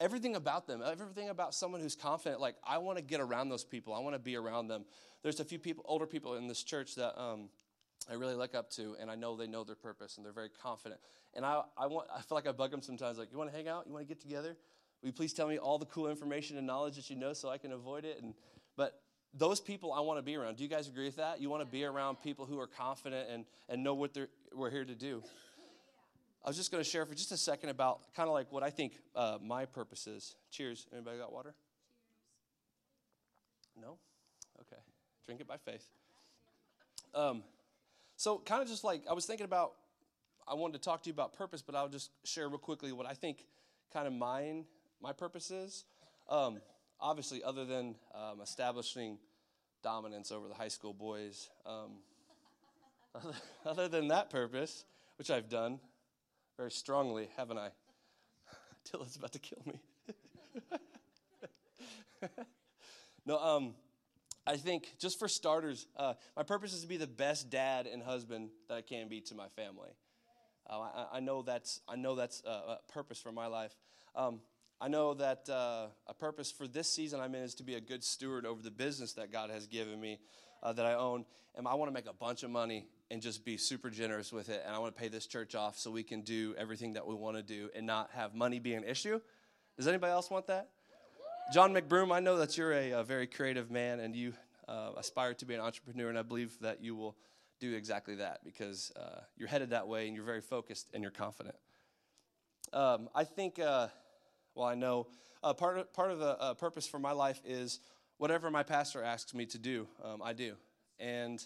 Everything 0.00 0.34
about 0.34 0.66
them, 0.66 0.82
everything 0.84 1.28
about 1.28 1.54
someone 1.54 1.80
who's 1.80 1.94
confident, 1.94 2.40
like 2.40 2.56
I 2.66 2.78
want 2.78 2.96
to 2.96 3.04
get 3.04 3.20
around 3.20 3.50
those 3.50 3.64
people. 3.64 3.92
I 3.92 4.00
want 4.00 4.14
to 4.14 4.18
be 4.18 4.36
around 4.36 4.68
them 4.68 4.84
there's 5.22 5.40
a 5.40 5.44
few 5.44 5.58
people, 5.58 5.84
older 5.86 6.06
people 6.06 6.36
in 6.36 6.46
this 6.46 6.62
church 6.62 6.94
that 6.94 7.20
um, 7.20 7.48
I 8.10 8.14
really 8.14 8.34
look 8.34 8.54
up 8.54 8.70
to, 8.72 8.96
and 9.00 9.10
I 9.10 9.14
know 9.14 9.36
they 9.36 9.46
know 9.46 9.64
their 9.64 9.76
purpose 9.76 10.16
and 10.16 10.24
they're 10.24 10.32
very 10.32 10.48
confident. 10.48 11.00
And 11.34 11.44
I, 11.44 11.62
I 11.76 11.86
want, 11.86 12.08
I 12.14 12.20
feel 12.20 12.36
like 12.36 12.46
I 12.46 12.52
bug 12.52 12.70
them 12.70 12.82
sometimes. 12.82 13.18
Like, 13.18 13.30
you 13.30 13.38
want 13.38 13.50
to 13.50 13.56
hang 13.56 13.68
out? 13.68 13.86
You 13.86 13.92
want 13.92 14.06
to 14.06 14.08
get 14.08 14.20
together? 14.20 14.56
Will 15.02 15.08
you 15.08 15.12
please 15.12 15.32
tell 15.32 15.48
me 15.48 15.58
all 15.58 15.78
the 15.78 15.86
cool 15.86 16.08
information 16.08 16.56
and 16.58 16.66
knowledge 16.66 16.96
that 16.96 17.10
you 17.10 17.16
know 17.16 17.32
so 17.32 17.48
I 17.48 17.58
can 17.58 17.72
avoid 17.72 18.04
it? 18.04 18.22
And 18.22 18.34
but 18.76 19.00
those 19.32 19.60
people 19.60 19.92
I 19.92 20.00
want 20.00 20.18
to 20.18 20.22
be 20.22 20.36
around. 20.36 20.56
Do 20.56 20.62
you 20.62 20.68
guys 20.68 20.88
agree 20.88 21.04
with 21.04 21.16
that? 21.16 21.40
You 21.40 21.50
want 21.50 21.62
to 21.62 21.70
be 21.70 21.84
around 21.84 22.16
people 22.20 22.46
who 22.46 22.58
are 22.58 22.66
confident 22.66 23.28
and, 23.30 23.44
and 23.68 23.84
know 23.84 23.94
what 23.94 24.12
they're, 24.12 24.28
we're 24.52 24.70
here 24.70 24.84
to 24.84 24.94
do. 24.94 25.22
I 26.44 26.48
was 26.48 26.56
just 26.56 26.70
going 26.70 26.82
to 26.82 26.88
share 26.88 27.04
for 27.04 27.14
just 27.14 27.32
a 27.32 27.36
second 27.36 27.68
about 27.68 28.14
kind 28.14 28.28
of 28.28 28.32
like 28.32 28.50
what 28.50 28.62
I 28.62 28.70
think 28.70 28.94
uh, 29.14 29.38
my 29.42 29.66
purpose 29.66 30.06
is. 30.06 30.36
Cheers. 30.50 30.86
Anybody 30.92 31.18
got 31.18 31.32
water? 31.32 31.54
Cheers. 33.74 33.86
No? 33.86 33.98
Okay. 34.60 34.80
Drink 35.26 35.40
it 35.42 35.46
by 35.46 35.58
faith. 35.58 35.86
Um, 37.14 37.42
so, 38.16 38.38
kind 38.38 38.62
of 38.62 38.68
just 38.68 38.84
like 38.84 39.02
I 39.08 39.12
was 39.12 39.26
thinking 39.26 39.44
about, 39.44 39.72
I 40.48 40.54
wanted 40.54 40.74
to 40.74 40.78
talk 40.78 41.02
to 41.02 41.08
you 41.10 41.12
about 41.12 41.34
purpose, 41.34 41.62
but 41.62 41.74
I'll 41.74 41.88
just 41.88 42.10
share 42.24 42.48
real 42.48 42.58
quickly 42.58 42.92
what 42.92 43.06
I 43.06 43.12
think 43.14 43.44
kind 43.92 44.06
of 44.06 44.12
mine, 44.14 44.64
my 45.02 45.12
purpose 45.12 45.50
is. 45.50 45.84
Um, 46.28 46.60
obviously, 47.00 47.42
other 47.42 47.66
than 47.66 47.96
um, 48.14 48.40
establishing 48.42 49.18
dominance 49.82 50.32
over 50.32 50.48
the 50.48 50.54
high 50.54 50.68
school 50.68 50.94
boys, 50.94 51.50
um, 51.66 51.90
other, 53.14 53.34
other 53.66 53.88
than 53.88 54.08
that 54.08 54.30
purpose, 54.30 54.84
which 55.18 55.30
I've 55.30 55.50
done 55.50 55.80
very 56.60 56.70
strongly, 56.70 57.30
haven't 57.38 57.56
I? 57.56 57.70
Till 58.84 59.00
it's 59.00 59.16
about 59.16 59.32
to 59.32 59.38
kill 59.38 59.62
me. 59.64 59.80
no, 63.24 63.38
um, 63.38 63.74
I 64.46 64.58
think, 64.58 64.92
just 64.98 65.18
for 65.18 65.26
starters, 65.26 65.86
uh, 65.96 66.12
my 66.36 66.42
purpose 66.42 66.74
is 66.74 66.82
to 66.82 66.86
be 66.86 66.98
the 66.98 67.06
best 67.06 67.48
dad 67.48 67.86
and 67.86 68.02
husband 68.02 68.50
that 68.68 68.74
I 68.74 68.82
can 68.82 69.08
be 69.08 69.22
to 69.22 69.34
my 69.34 69.48
family. 69.56 69.88
Uh, 70.68 70.80
I, 70.80 71.06
I, 71.14 71.20
know 71.20 71.40
that's 71.40 71.80
I 71.88 71.96
know 71.96 72.14
that's 72.14 72.42
a, 72.44 72.50
a 72.50 72.78
purpose 72.92 73.18
for 73.18 73.32
my 73.32 73.46
life. 73.46 73.74
Um, 74.14 74.40
I 74.82 74.88
know 74.88 75.12
that 75.12 75.46
uh, 75.50 75.88
a 76.06 76.14
purpose 76.14 76.50
for 76.50 76.66
this 76.66 76.90
season 76.90 77.20
I'm 77.20 77.34
in 77.34 77.42
is 77.42 77.54
to 77.56 77.62
be 77.62 77.74
a 77.74 77.82
good 77.82 78.02
steward 78.02 78.46
over 78.46 78.62
the 78.62 78.70
business 78.70 79.12
that 79.12 79.30
God 79.30 79.50
has 79.50 79.66
given 79.66 80.00
me, 80.00 80.18
uh, 80.62 80.72
that 80.72 80.86
I 80.86 80.94
own, 80.94 81.26
and 81.54 81.68
I 81.68 81.74
want 81.74 81.90
to 81.90 81.92
make 81.92 82.06
a 82.06 82.14
bunch 82.14 82.44
of 82.44 82.50
money 82.50 82.86
and 83.10 83.20
just 83.20 83.44
be 83.44 83.58
super 83.58 83.90
generous 83.90 84.32
with 84.32 84.48
it. 84.48 84.62
And 84.64 84.74
I 84.74 84.78
want 84.78 84.96
to 84.96 84.98
pay 84.98 85.08
this 85.08 85.26
church 85.26 85.54
off 85.54 85.76
so 85.76 85.90
we 85.90 86.02
can 86.02 86.22
do 86.22 86.54
everything 86.56 86.94
that 86.94 87.06
we 87.06 87.14
want 87.14 87.36
to 87.36 87.42
do 87.42 87.68
and 87.74 87.86
not 87.86 88.08
have 88.14 88.34
money 88.34 88.58
be 88.58 88.72
an 88.72 88.84
issue. 88.84 89.20
Does 89.76 89.86
anybody 89.86 90.12
else 90.12 90.30
want 90.30 90.46
that? 90.46 90.70
John 91.52 91.74
McBroom, 91.74 92.10
I 92.10 92.20
know 92.20 92.38
that 92.38 92.56
you're 92.56 92.72
a, 92.72 92.92
a 92.92 93.04
very 93.04 93.26
creative 93.26 93.70
man 93.70 94.00
and 94.00 94.16
you 94.16 94.32
uh, 94.66 94.92
aspire 94.96 95.34
to 95.34 95.44
be 95.44 95.54
an 95.54 95.60
entrepreneur, 95.60 96.08
and 96.08 96.18
I 96.18 96.22
believe 96.22 96.56
that 96.60 96.82
you 96.82 96.94
will 96.94 97.16
do 97.58 97.74
exactly 97.74 98.14
that 98.14 98.44
because 98.44 98.92
uh, 98.96 99.20
you're 99.36 99.48
headed 99.48 99.70
that 99.70 99.88
way 99.88 100.06
and 100.06 100.16
you're 100.16 100.24
very 100.24 100.40
focused 100.40 100.88
and 100.94 101.02
you're 101.02 101.10
confident. 101.10 101.56
Um, 102.72 103.10
I 103.14 103.24
think, 103.24 103.58
uh, 103.58 103.88
well, 104.54 104.66
I 104.66 104.74
know 104.74 105.06
uh, 105.42 105.54
part 105.54 105.78
of, 105.78 105.92
part 105.92 106.10
of 106.10 106.18
the 106.18 106.38
uh, 106.38 106.54
purpose 106.54 106.86
for 106.86 106.98
my 106.98 107.12
life 107.12 107.40
is 107.44 107.80
whatever 108.18 108.50
my 108.50 108.62
pastor 108.62 109.02
asks 109.02 109.34
me 109.34 109.46
to 109.46 109.58
do, 109.58 109.86
um, 110.04 110.20
I 110.22 110.32
do. 110.32 110.54
And 110.98 111.44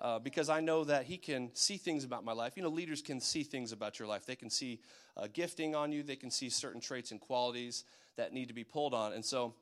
uh, 0.00 0.18
because 0.18 0.48
I 0.48 0.60
know 0.60 0.84
that 0.84 1.04
he 1.04 1.16
can 1.16 1.50
see 1.54 1.76
things 1.76 2.04
about 2.04 2.24
my 2.24 2.32
life. 2.32 2.54
You 2.56 2.62
know, 2.64 2.68
leaders 2.68 3.02
can 3.02 3.20
see 3.20 3.44
things 3.44 3.70
about 3.70 3.98
your 3.98 4.08
life. 4.08 4.26
They 4.26 4.34
can 4.34 4.50
see 4.50 4.80
uh, 5.16 5.28
gifting 5.32 5.74
on 5.74 5.92
you, 5.92 6.02
they 6.02 6.16
can 6.16 6.30
see 6.30 6.48
certain 6.48 6.80
traits 6.80 7.12
and 7.12 7.20
qualities 7.20 7.84
that 8.16 8.32
need 8.32 8.48
to 8.48 8.54
be 8.54 8.64
pulled 8.64 8.94
on. 8.94 9.12
And 9.12 9.24
so, 9.24 9.54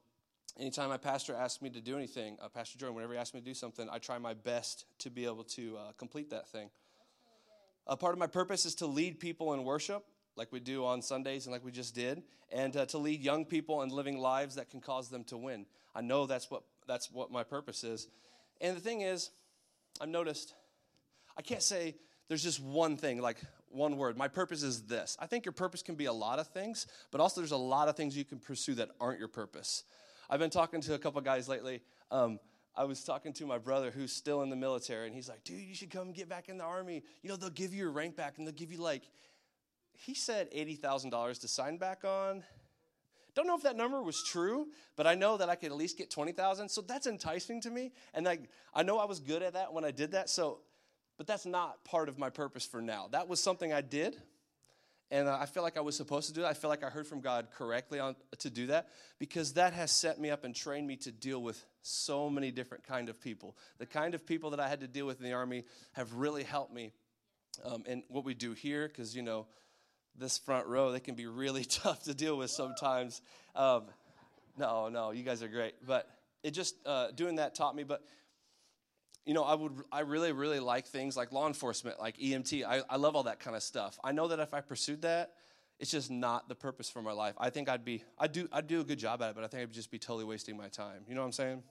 anytime 0.58 0.88
my 0.88 0.96
pastor 0.96 1.34
asks 1.34 1.60
me 1.60 1.70
to 1.70 1.80
do 1.80 1.96
anything, 1.96 2.38
uh, 2.40 2.48
Pastor 2.48 2.78
Jordan, 2.78 2.94
whenever 2.94 3.12
he 3.12 3.18
asks 3.18 3.34
me 3.34 3.40
to 3.40 3.46
do 3.46 3.54
something, 3.54 3.88
I 3.90 3.98
try 3.98 4.18
my 4.18 4.34
best 4.34 4.86
to 5.00 5.10
be 5.10 5.24
able 5.24 5.44
to 5.44 5.76
uh, 5.76 5.92
complete 5.98 6.30
that 6.30 6.48
thing. 6.48 6.70
A 7.86 7.96
part 7.96 8.14
of 8.14 8.18
my 8.18 8.26
purpose 8.26 8.64
is 8.64 8.74
to 8.76 8.86
lead 8.86 9.20
people 9.20 9.52
in 9.52 9.64
worship, 9.64 10.04
like 10.40 10.50
we 10.52 10.58
do 10.58 10.86
on 10.86 11.02
Sundays 11.02 11.44
and 11.44 11.52
like 11.52 11.62
we 11.62 11.70
just 11.70 11.94
did, 11.94 12.22
and 12.50 12.74
uh, 12.74 12.86
to 12.86 12.96
lead 12.96 13.20
young 13.20 13.44
people 13.44 13.82
in 13.82 13.90
living 13.90 14.16
lives 14.16 14.54
that 14.54 14.70
can 14.70 14.80
cause 14.80 15.10
them 15.10 15.22
to 15.24 15.36
win. 15.36 15.66
I 15.94 16.00
know 16.00 16.24
that's 16.24 16.50
what 16.50 16.62
that's 16.88 17.12
what 17.12 17.30
my 17.30 17.42
purpose 17.42 17.84
is. 17.84 18.08
And 18.58 18.74
the 18.74 18.80
thing 18.80 19.02
is, 19.02 19.28
I've 20.00 20.08
noticed 20.08 20.54
I 21.36 21.42
can't 21.42 21.62
say 21.62 21.94
there's 22.28 22.42
just 22.42 22.58
one 22.58 22.96
thing, 22.96 23.20
like 23.20 23.36
one 23.68 23.98
word. 23.98 24.16
My 24.16 24.28
purpose 24.28 24.62
is 24.62 24.84
this. 24.84 25.14
I 25.20 25.26
think 25.26 25.44
your 25.44 25.52
purpose 25.52 25.82
can 25.82 25.94
be 25.94 26.06
a 26.06 26.12
lot 26.12 26.38
of 26.38 26.46
things, 26.48 26.86
but 27.10 27.20
also 27.20 27.42
there's 27.42 27.52
a 27.52 27.56
lot 27.58 27.88
of 27.88 27.96
things 27.96 28.16
you 28.16 28.24
can 28.24 28.38
pursue 28.38 28.76
that 28.76 28.88
aren't 28.98 29.18
your 29.18 29.28
purpose. 29.28 29.84
I've 30.30 30.40
been 30.40 30.48
talking 30.48 30.80
to 30.80 30.94
a 30.94 30.98
couple 30.98 31.20
guys 31.20 31.50
lately. 31.50 31.82
Um, 32.10 32.40
I 32.74 32.84
was 32.84 33.04
talking 33.04 33.34
to 33.34 33.44
my 33.44 33.58
brother 33.58 33.90
who's 33.90 34.10
still 34.10 34.40
in 34.40 34.48
the 34.48 34.56
military, 34.56 35.06
and 35.06 35.14
he's 35.14 35.28
like, 35.28 35.44
dude, 35.44 35.60
you 35.60 35.74
should 35.74 35.90
come 35.90 36.12
get 36.12 36.30
back 36.30 36.48
in 36.48 36.56
the 36.56 36.64
army. 36.64 37.02
You 37.22 37.28
know, 37.28 37.36
they'll 37.36 37.50
give 37.50 37.74
you 37.74 37.80
your 37.80 37.90
rank 37.90 38.16
back, 38.16 38.38
and 38.38 38.46
they'll 38.46 38.54
give 38.54 38.72
you 38.72 38.78
like, 38.78 39.02
he 40.00 40.14
said 40.14 40.50
$80,000 40.52 41.40
to 41.40 41.48
sign 41.48 41.76
back 41.76 42.04
on. 42.04 42.42
Don't 43.34 43.46
know 43.46 43.54
if 43.54 43.62
that 43.62 43.76
number 43.76 44.02
was 44.02 44.22
true, 44.22 44.68
but 44.96 45.06
I 45.06 45.14
know 45.14 45.36
that 45.36 45.48
I 45.48 45.54
could 45.54 45.70
at 45.70 45.76
least 45.76 45.98
get 45.98 46.10
20,000. 46.10 46.68
So 46.68 46.80
that's 46.80 47.06
enticing 47.06 47.60
to 47.62 47.70
me. 47.70 47.92
And 48.14 48.24
like, 48.24 48.48
I 48.74 48.82
know 48.82 48.98
I 48.98 49.04
was 49.04 49.20
good 49.20 49.42
at 49.42 49.52
that 49.52 49.72
when 49.72 49.84
I 49.84 49.90
did 49.90 50.12
that. 50.12 50.30
So, 50.30 50.60
but 51.18 51.26
that's 51.26 51.44
not 51.44 51.84
part 51.84 52.08
of 52.08 52.18
my 52.18 52.30
purpose 52.30 52.64
for 52.64 52.80
now. 52.80 53.08
That 53.12 53.28
was 53.28 53.40
something 53.40 53.72
I 53.72 53.82
did. 53.82 54.16
And 55.12 55.28
I 55.28 55.44
feel 55.44 55.62
like 55.62 55.76
I 55.76 55.80
was 55.80 55.96
supposed 55.96 56.28
to 56.28 56.34
do 56.34 56.44
it. 56.44 56.46
I 56.46 56.54
feel 56.54 56.70
like 56.70 56.84
I 56.84 56.88
heard 56.88 57.06
from 57.06 57.20
God 57.20 57.48
correctly 57.52 57.98
on, 57.98 58.16
to 58.38 58.48
do 58.48 58.68
that 58.68 58.88
because 59.18 59.54
that 59.54 59.72
has 59.74 59.90
set 59.90 60.20
me 60.20 60.30
up 60.30 60.44
and 60.44 60.54
trained 60.54 60.86
me 60.86 60.96
to 60.96 61.12
deal 61.12 61.42
with 61.42 61.62
so 61.82 62.30
many 62.30 62.50
different 62.50 62.84
kind 62.84 63.08
of 63.08 63.20
people. 63.20 63.56
The 63.78 63.86
kind 63.86 64.14
of 64.14 64.24
people 64.24 64.50
that 64.50 64.60
I 64.60 64.68
had 64.68 64.80
to 64.80 64.88
deal 64.88 65.06
with 65.06 65.18
in 65.18 65.24
the 65.24 65.32
army 65.32 65.64
have 65.92 66.14
really 66.14 66.44
helped 66.44 66.72
me 66.72 66.92
um, 67.64 67.82
in 67.86 68.04
what 68.08 68.24
we 68.24 68.34
do 68.34 68.52
here 68.52 68.86
because, 68.86 69.14
you 69.14 69.22
know, 69.22 69.46
this 70.16 70.38
front 70.38 70.66
row, 70.66 70.92
they 70.92 71.00
can 71.00 71.14
be 71.14 71.26
really 71.26 71.64
tough 71.82 72.02
to 72.04 72.14
deal 72.14 72.36
with 72.36 72.50
sometimes. 72.50 73.22
Um, 73.54 73.84
no, 74.56 74.88
no, 74.88 75.10
you 75.10 75.22
guys 75.22 75.42
are 75.42 75.48
great. 75.48 75.74
But 75.86 76.08
it 76.42 76.52
just, 76.52 76.74
uh, 76.86 77.10
doing 77.12 77.36
that 77.36 77.54
taught 77.54 77.74
me. 77.74 77.84
But, 77.84 78.02
you 79.24 79.34
know, 79.34 79.44
I 79.44 79.54
would, 79.54 79.72
I 79.92 80.00
really, 80.00 80.32
really 80.32 80.60
like 80.60 80.86
things 80.86 81.16
like 81.16 81.32
law 81.32 81.46
enforcement, 81.46 82.00
like 82.00 82.18
EMT. 82.18 82.64
I, 82.64 82.82
I 82.88 82.96
love 82.96 83.16
all 83.16 83.24
that 83.24 83.40
kind 83.40 83.56
of 83.56 83.62
stuff. 83.62 83.98
I 84.02 84.12
know 84.12 84.28
that 84.28 84.40
if 84.40 84.54
I 84.54 84.60
pursued 84.60 85.02
that, 85.02 85.32
it's 85.78 85.90
just 85.90 86.10
not 86.10 86.48
the 86.48 86.54
purpose 86.54 86.90
for 86.90 87.00
my 87.00 87.12
life. 87.12 87.34
I 87.38 87.48
think 87.48 87.70
I'd 87.70 87.84
be, 87.84 88.04
I 88.18 88.26
do, 88.26 88.48
I'd 88.52 88.66
do 88.66 88.80
a 88.80 88.84
good 88.84 88.98
job 88.98 89.22
at 89.22 89.30
it, 89.30 89.34
but 89.34 89.44
I 89.44 89.46
think 89.46 89.62
I'd 89.62 89.72
just 89.72 89.90
be 89.90 89.98
totally 89.98 90.24
wasting 90.24 90.56
my 90.56 90.68
time. 90.68 91.04
You 91.08 91.14
know 91.14 91.22
what 91.22 91.28
I'm 91.28 91.32
saying? 91.32 91.62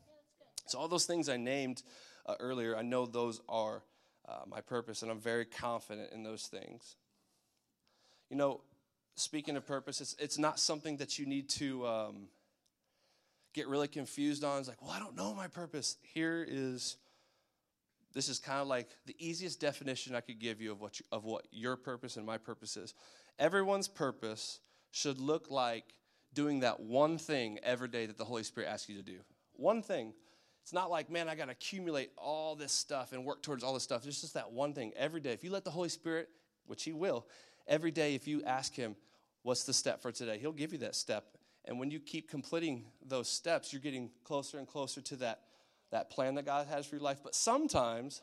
so 0.70 0.78
all 0.78 0.88
those 0.88 1.06
things 1.06 1.30
I 1.30 1.38
named 1.38 1.84
uh, 2.26 2.36
earlier, 2.40 2.78
I 2.78 2.82
know 2.82 3.06
those 3.06 3.42
are 3.50 3.84
uh, 4.28 4.42
my 4.48 4.62
purpose, 4.62 5.02
and 5.02 5.12
I'm 5.12 5.20
very 5.20 5.46
confident 5.46 6.12
in 6.14 6.24
those 6.24 6.44
things. 6.44 6.96
You 8.30 8.38
know, 8.38 8.62
speaking 9.16 9.56
of 9.58 9.66
purpose, 9.66 10.02
it's, 10.02 10.16
it's 10.20 10.38
not 10.38 10.60
something 10.60 10.98
that 10.98 11.20
you 11.20 11.26
need 11.26 11.50
to 11.50 11.86
um, 11.88 12.28
get 13.54 13.68
really 13.68 13.88
confused 13.88 14.44
on. 14.44 14.60
It's 14.60 14.68
like, 14.68 14.82
well, 14.82 14.92
I 14.92 15.00
don't 15.00 15.16
know 15.16 15.34
my 15.34 15.48
purpose. 15.48 15.98
Here 16.14 16.46
is, 16.48 16.98
this 18.14 18.30
is 18.30 18.40
kind 18.40 18.60
of 18.60 18.68
like 18.68 18.90
the 19.06 19.16
easiest 19.20 19.60
definition 19.60 20.16
I 20.16 20.22
could 20.22 20.40
give 20.40 20.62
you 20.62 20.72
of 20.72 20.80
what, 20.80 21.00
you, 21.00 21.06
of 21.12 21.26
what 21.26 21.46
your 21.52 21.76
purpose 21.76 22.18
and 22.18 22.26
my 22.26 22.38
purpose 22.38 22.78
is. 22.78 22.94
Everyone's 23.38 23.88
purpose 23.88 24.60
should 24.92 25.20
look 25.20 25.50
like 25.50 25.86
doing 26.34 26.60
that 26.62 26.80
one 26.80 27.18
thing 27.18 27.60
every 27.64 27.88
day 27.88 28.06
that 28.06 28.18
the 28.18 28.26
Holy 28.26 28.44
Spirit 28.44 28.68
asks 28.68 28.90
you 28.90 28.96
to 28.96 29.04
do. 29.04 29.20
One 29.54 29.82
thing. 29.82 30.14
It's 30.64 30.74
not 30.74 30.92
like, 30.92 31.10
man, 31.10 31.28
I 31.28 31.36
got 31.36 31.46
to 31.46 31.52
accumulate 31.52 32.12
all 32.16 32.56
this 32.56 32.72
stuff 32.72 33.12
and 33.12 33.26
work 33.26 33.42
towards 33.42 33.64
all 33.64 33.74
this 33.74 33.84
stuff. 33.84 34.06
It's 34.06 34.22
just 34.22 34.36
that 34.36 34.52
one 34.52 34.74
thing 34.74 34.92
every 34.96 35.20
day. 35.20 35.32
If 35.32 35.44
you 35.44 35.52
let 35.52 35.64
the 35.64 35.72
Holy 35.72 35.90
Spirit, 35.90 36.30
which 36.68 36.84
He 36.84 36.94
will, 36.94 37.26
every 37.70 37.92
day, 37.92 38.16
if 38.16 38.28
you 38.28 38.44
ask 38.44 38.76
Him, 38.76 38.98
What's 39.44 39.64
the 39.64 39.74
step 39.74 40.02
for 40.02 40.12
today? 40.12 40.38
He'll 40.38 40.52
give 40.52 40.74
you 40.74 40.80
that 40.80 40.96
step. 40.96 41.26
And 41.66 41.80
when 41.80 41.92
you 41.92 42.00
keep 42.00 42.30
completing 42.30 42.86
those 43.06 43.30
steps, 43.30 43.72
you're 43.72 43.82
getting 43.82 44.10
closer 44.24 44.58
and 44.58 44.68
closer 44.68 45.02
to 45.02 45.16
that, 45.18 45.42
that 45.92 46.10
plan 46.10 46.36
that 46.36 46.46
God 46.46 46.68
has 46.68 46.86
for 46.86 46.96
your 46.96 47.04
life. 47.04 47.20
But 47.24 47.36
sometimes 47.36 48.22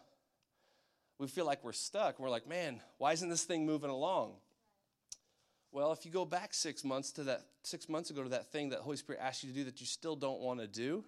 we 1.19 1.26
feel 1.26 1.47
like 1.47 1.65
we're 1.65 1.73
stuck. 1.73 2.19
We're 2.19 2.31
like, 2.31 2.47
man, 2.47 2.81
why 2.99 3.12
isn't 3.12 3.29
this 3.29 3.45
thing 3.45 3.65
moving 3.65 3.91
along? 3.91 4.35
Well, 5.73 5.93
if 5.93 6.05
you 6.05 6.11
go 6.11 6.25
back 6.25 6.55
six 6.55 6.85
months 6.85 7.12
to 7.12 7.25
that 7.25 7.43
six 7.62 7.88
months 7.88 8.11
ago 8.11 8.23
to 8.23 8.29
that 8.31 8.53
thing 8.53 8.71
that 8.71 8.81
Holy 8.81 8.97
Spirit 8.97 9.21
asked 9.23 9.43
you 9.43 9.50
to 9.50 9.55
do 9.55 9.65
that 9.65 9.81
you 9.81 9.87
still 9.87 10.17
don't 10.17 10.41
want 10.41 10.61
to 10.61 10.67
do, 10.67 11.05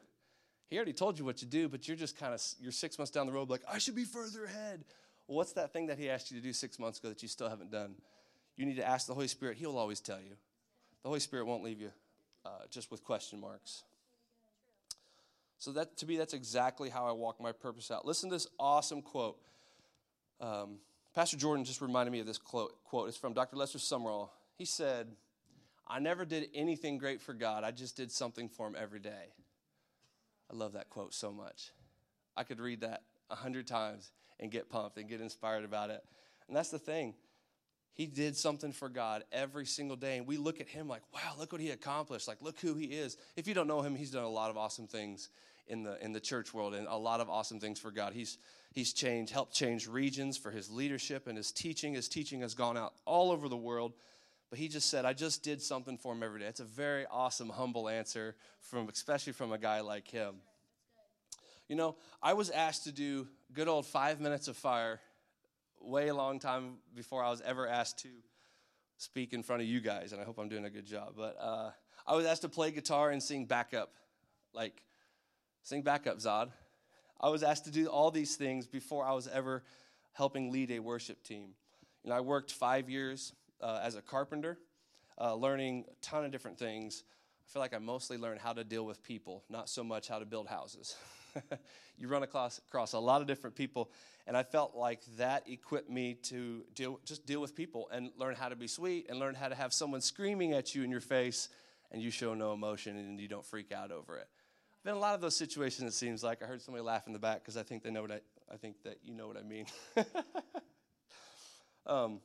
He 0.68 0.76
already 0.76 0.92
told 0.92 1.18
you 1.18 1.25
what 1.25 1.38
to 1.38 1.47
do, 1.47 1.68
but 1.68 1.87
you're 1.87 1.97
just 1.97 2.18
kind 2.18 2.35
of 2.35 2.42
you're 2.61 2.73
six 2.73 2.99
months 2.99 3.11
down 3.11 3.26
the 3.26 3.33
road, 3.33 3.49
like 3.50 3.62
I 3.71 3.78
should 3.78 3.95
be 3.95 4.04
further 4.04 4.45
ahead. 4.45 4.85
Well, 5.26 5.37
what's 5.37 5.52
that 5.52 5.73
thing 5.73 5.87
that 5.87 5.99
He 5.99 6.11
asked 6.11 6.30
you 6.30 6.38
to 6.38 6.42
do 6.42 6.52
six 6.52 6.78
months 6.78 6.99
ago 6.99 7.09
that 7.09 7.23
you 7.23 7.28
still 7.28 7.49
haven't 7.49 7.71
done? 7.71 7.95
You 8.58 8.66
need 8.66 8.76
to 8.76 8.86
ask 8.86 9.06
the 9.06 9.14
Holy 9.14 9.28
Spirit. 9.28 9.56
He'll 9.56 9.78
always 9.78 10.00
tell 10.00 10.18
you. 10.18 10.36
The 11.02 11.08
Holy 11.08 11.20
Spirit 11.20 11.46
won't 11.46 11.62
leave 11.62 11.80
you 11.80 11.92
uh, 12.44 12.66
just 12.70 12.90
with 12.90 13.04
question 13.04 13.40
marks. 13.40 13.84
So 15.58 15.72
that 15.72 15.96
to 15.98 16.06
me, 16.06 16.16
that's 16.16 16.34
exactly 16.34 16.90
how 16.90 17.06
I 17.06 17.12
walk 17.12 17.40
my 17.40 17.52
purpose 17.52 17.90
out. 17.90 18.04
Listen 18.04 18.30
to 18.30 18.34
this 18.34 18.48
awesome 18.58 19.00
quote. 19.00 19.38
Um, 20.40 20.78
Pastor 21.14 21.36
Jordan 21.36 21.64
just 21.64 21.80
reminded 21.80 22.10
me 22.10 22.18
of 22.18 22.26
this 22.26 22.38
quote. 22.38 22.74
It's 23.06 23.16
from 23.16 23.32
Dr. 23.32 23.56
Lester 23.56 23.78
Sumrall. 23.78 24.30
He 24.56 24.64
said, 24.64 25.08
"I 25.86 26.00
never 26.00 26.24
did 26.24 26.48
anything 26.52 26.98
great 26.98 27.20
for 27.20 27.34
God. 27.34 27.62
I 27.62 27.70
just 27.70 27.96
did 27.96 28.10
something 28.10 28.48
for 28.48 28.66
Him 28.66 28.76
every 28.76 29.00
day." 29.00 29.32
I 30.50 30.56
love 30.56 30.72
that 30.72 30.90
quote 30.90 31.14
so 31.14 31.30
much. 31.30 31.70
I 32.36 32.42
could 32.42 32.58
read 32.58 32.80
that 32.80 33.02
a 33.30 33.36
hundred 33.36 33.68
times 33.68 34.10
and 34.40 34.50
get 34.50 34.68
pumped 34.68 34.96
and 34.96 35.08
get 35.08 35.20
inspired 35.20 35.64
about 35.64 35.90
it. 35.90 36.02
And 36.48 36.56
that's 36.56 36.70
the 36.70 36.78
thing. 36.78 37.14
He 37.99 38.07
did 38.07 38.37
something 38.37 38.71
for 38.71 38.88
God 38.88 39.25
every 39.33 39.67
single 39.67 39.97
day. 39.97 40.19
And 40.19 40.26
we 40.26 40.37
look 40.37 40.61
at 40.61 40.69
him 40.69 40.87
like, 40.87 41.02
wow, 41.12 41.33
look 41.37 41.50
what 41.50 41.61
he 41.61 41.71
accomplished. 41.71 42.28
Like, 42.28 42.40
look 42.40 42.61
who 42.61 42.76
he 42.76 42.87
is. 42.87 43.17
If 43.37 43.49
you 43.49 43.55
don't 43.55 43.67
know 43.67 43.83
him, 43.83 43.97
he's 43.97 44.12
done 44.12 44.23
a 44.23 44.28
lot 44.28 44.50
of 44.50 44.57
awesome 44.57 44.87
things 44.87 45.31
in 45.67 45.83
the 45.83 46.02
in 46.02 46.12
the 46.12 46.21
church 46.21 46.55
world 46.55 46.75
and 46.75 46.87
a 46.87 46.97
lot 46.97 47.21
of 47.21 47.28
awesome 47.28 47.59
things 47.59 47.81
for 47.81 47.90
God. 47.90 48.12
He's 48.12 48.38
he's 48.73 48.93
changed, 48.93 49.33
helped 49.33 49.52
change 49.52 49.88
regions 49.88 50.38
for 50.38 50.52
his 50.52 50.71
leadership 50.71 51.26
and 51.26 51.37
his 51.37 51.50
teaching. 51.50 51.95
His 51.95 52.09
teaching 52.09 52.40
has 52.43 52.55
gone 52.55 52.76
out 52.76 52.95
all 53.05 53.33
over 53.33 53.49
the 53.49 53.57
world. 53.57 53.95
But 54.49 54.61
he 54.61 54.69
just 54.69 54.88
said, 54.88 55.05
I 55.05 55.12
just 55.12 55.43
did 55.43 55.61
something 55.61 55.99
for 55.99 56.12
him 56.12 56.23
every 56.23 56.38
day. 56.38 56.47
It's 56.47 56.61
a 56.61 56.64
very 56.64 57.05
awesome, 57.11 57.49
humble 57.49 57.88
answer 57.88 58.37
from 58.61 58.88
especially 58.88 59.33
from 59.33 59.52
a 59.52 59.59
guy 59.59 59.81
like 59.81 60.07
him. 60.07 60.37
You 61.69 61.75
know, 61.75 61.97
I 62.23 62.35
was 62.35 62.49
asked 62.49 62.85
to 62.85 62.93
do 62.93 63.26
good 63.52 63.67
old 63.67 63.87
five 63.87 64.21
minutes 64.21 64.47
of 64.47 64.57
fire 64.57 65.00
way 65.88 66.12
long 66.12 66.38
time 66.38 66.76
before 66.95 67.23
I 67.25 67.30
was 67.30 67.40
ever 67.40 67.66
asked 67.66 67.99
to 68.00 68.09
speak 68.99 69.33
in 69.33 69.42
front 69.42 69.62
of 69.62 69.68
you 69.68 69.80
guys, 69.80 70.12
and 70.12 70.21
I 70.21 70.25
hope 70.25 70.38
I'm 70.38 70.49
doing 70.49 70.64
a 70.64 70.71
good 70.71 70.87
job. 70.87 71.14
But 71.16 71.37
uh, 71.40 71.71
I 72.07 72.14
was 72.14 72.26
asked 72.26 72.42
to 72.42 72.49
play 72.49 72.71
guitar 72.71 73.11
and 73.11 73.23
sing 73.23 73.47
backup, 73.47 73.92
like 74.52 74.83
sing 75.62 75.83
backup, 75.83 76.18
Zod. 76.18 76.50
I 77.21 77.30
was 77.30 77.42
asked 77.42 77.64
to 77.64 77.71
do 77.71 77.87
all 77.87 78.11
these 78.11 78.37
things 78.37 78.66
before 78.66 79.04
I 79.04 79.12
was 79.12 79.26
ever 79.28 79.64
helping 80.12 80.52
lead 80.52 80.71
a 80.71 80.78
worship 80.78 81.23
team. 81.23 81.50
You 82.04 82.11
know, 82.11 82.16
I 82.16 82.21
worked 82.21 82.52
five 82.52 82.88
years 82.88 83.33
uh, 83.61 83.80
as 83.83 83.95
a 83.95 84.02
carpenter, 84.02 84.59
uh, 85.21 85.35
learning 85.35 85.85
a 85.90 85.95
ton 86.00 86.25
of 86.25 86.30
different 86.30 86.59
things. 86.59 87.02
I 87.49 87.52
feel 87.52 87.62
like 87.62 87.75
I 87.75 87.78
mostly 87.78 88.18
learned 88.18 88.40
how 88.40 88.52
to 88.52 88.62
deal 88.62 88.85
with 88.85 89.02
people, 89.02 89.45
not 89.49 89.68
so 89.68 89.83
much 89.83 90.09
how 90.09 90.18
to 90.18 90.26
build 90.26 90.49
houses. 90.49 90.97
you 91.99 92.09
run 92.09 92.23
across, 92.23 92.59
across 92.59 92.92
a 92.92 92.99
lot 92.99 93.21
of 93.21 93.26
different 93.26 93.57
people, 93.57 93.90
and 94.26 94.37
I 94.37 94.42
felt 94.42 94.75
like 94.75 95.00
that 95.16 95.49
equipped 95.49 95.90
me 95.90 96.14
to 96.25 96.64
deal, 96.75 97.00
just 97.04 97.26
deal 97.26 97.40
with 97.40 97.54
people 97.54 97.88
and 97.92 98.11
learn 98.16 98.35
how 98.35 98.49
to 98.49 98.57
be 98.57 98.66
sweet 98.66 99.07
and 99.09 99.18
learn 99.18 99.35
how 99.35 99.49
to 99.49 99.54
have 99.54 99.73
someone 99.73 100.00
screaming 100.00 100.52
at 100.52 100.75
you 100.75 100.83
in 100.83 100.90
your 100.90 101.00
face 101.00 101.49
and 101.90 102.02
you 102.02 102.11
show 102.11 102.35
no 102.35 102.52
emotion 102.52 102.97
and 102.97 103.18
you 103.21 103.28
don't 103.28 103.45
freak 103.45 103.73
out 103.73 103.90
over 103.90 104.16
it. 104.16 104.28
I've 104.78 104.85
been 104.85 104.92
in 104.92 104.99
a 104.99 105.00
lot 105.00 105.14
of 105.14 105.21
those 105.21 105.37
situations, 105.37 105.92
it 105.92 105.97
seems 105.97 106.23
like. 106.23 106.42
I 106.42 106.47
heard 106.47 106.62
somebody 106.62 106.85
laugh 106.85 107.07
in 107.07 107.12
the 107.12 107.18
back 107.18 107.40
because 107.40 107.57
I 107.57 107.62
think 107.62 107.83
they 107.83 107.90
know 107.90 108.02
what 108.02 108.12
I, 108.12 108.21
I 108.52 108.57
think 108.57 108.83
that 108.85 108.99
you 109.02 109.14
know 109.14 109.26
what 109.26 109.37
I 109.37 109.42
mean. 109.42 109.66
um, 111.87 112.21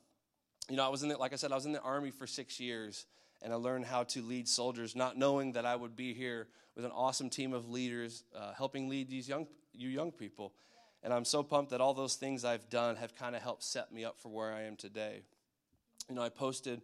you 0.69 0.75
know, 0.75 0.85
I 0.85 0.89
was 0.89 1.03
in 1.03 1.09
the, 1.09 1.17
like 1.17 1.33
I 1.33 1.35
said, 1.35 1.51
I 1.51 1.55
was 1.55 1.65
in 1.65 1.71
the 1.71 1.81
army 1.81 2.11
for 2.11 2.27
six 2.27 2.59
years 2.59 3.05
and 3.43 3.53
I 3.53 3.57
learned 3.57 3.85
how 3.85 4.03
to 4.03 4.21
lead 4.21 4.47
soldiers, 4.47 4.95
not 4.95 5.17
knowing 5.17 5.51
that 5.51 5.65
I 5.65 5.75
would 5.75 5.95
be 5.95 6.13
here 6.13 6.47
with 6.75 6.85
an 6.85 6.91
awesome 6.91 7.29
team 7.29 7.53
of 7.53 7.69
leaders, 7.69 8.23
uh, 8.35 8.53
helping 8.53 8.89
lead 8.89 9.09
these 9.09 9.27
young 9.27 9.47
you 9.73 9.89
young 9.89 10.11
people. 10.11 10.53
And 11.03 11.13
I'm 11.13 11.25
so 11.25 11.43
pumped 11.43 11.71
that 11.71 11.81
all 11.81 11.93
those 11.93 12.15
things 12.15 12.45
I've 12.45 12.69
done 12.69 12.95
have 12.95 13.15
kind 13.15 13.35
of 13.35 13.41
helped 13.41 13.63
set 13.63 13.91
me 13.91 14.05
up 14.05 14.17
for 14.19 14.29
where 14.29 14.53
I 14.53 14.63
am 14.63 14.77
today. 14.77 15.23
You 16.07 16.15
know, 16.15 16.21
I 16.21 16.29
posted 16.29 16.81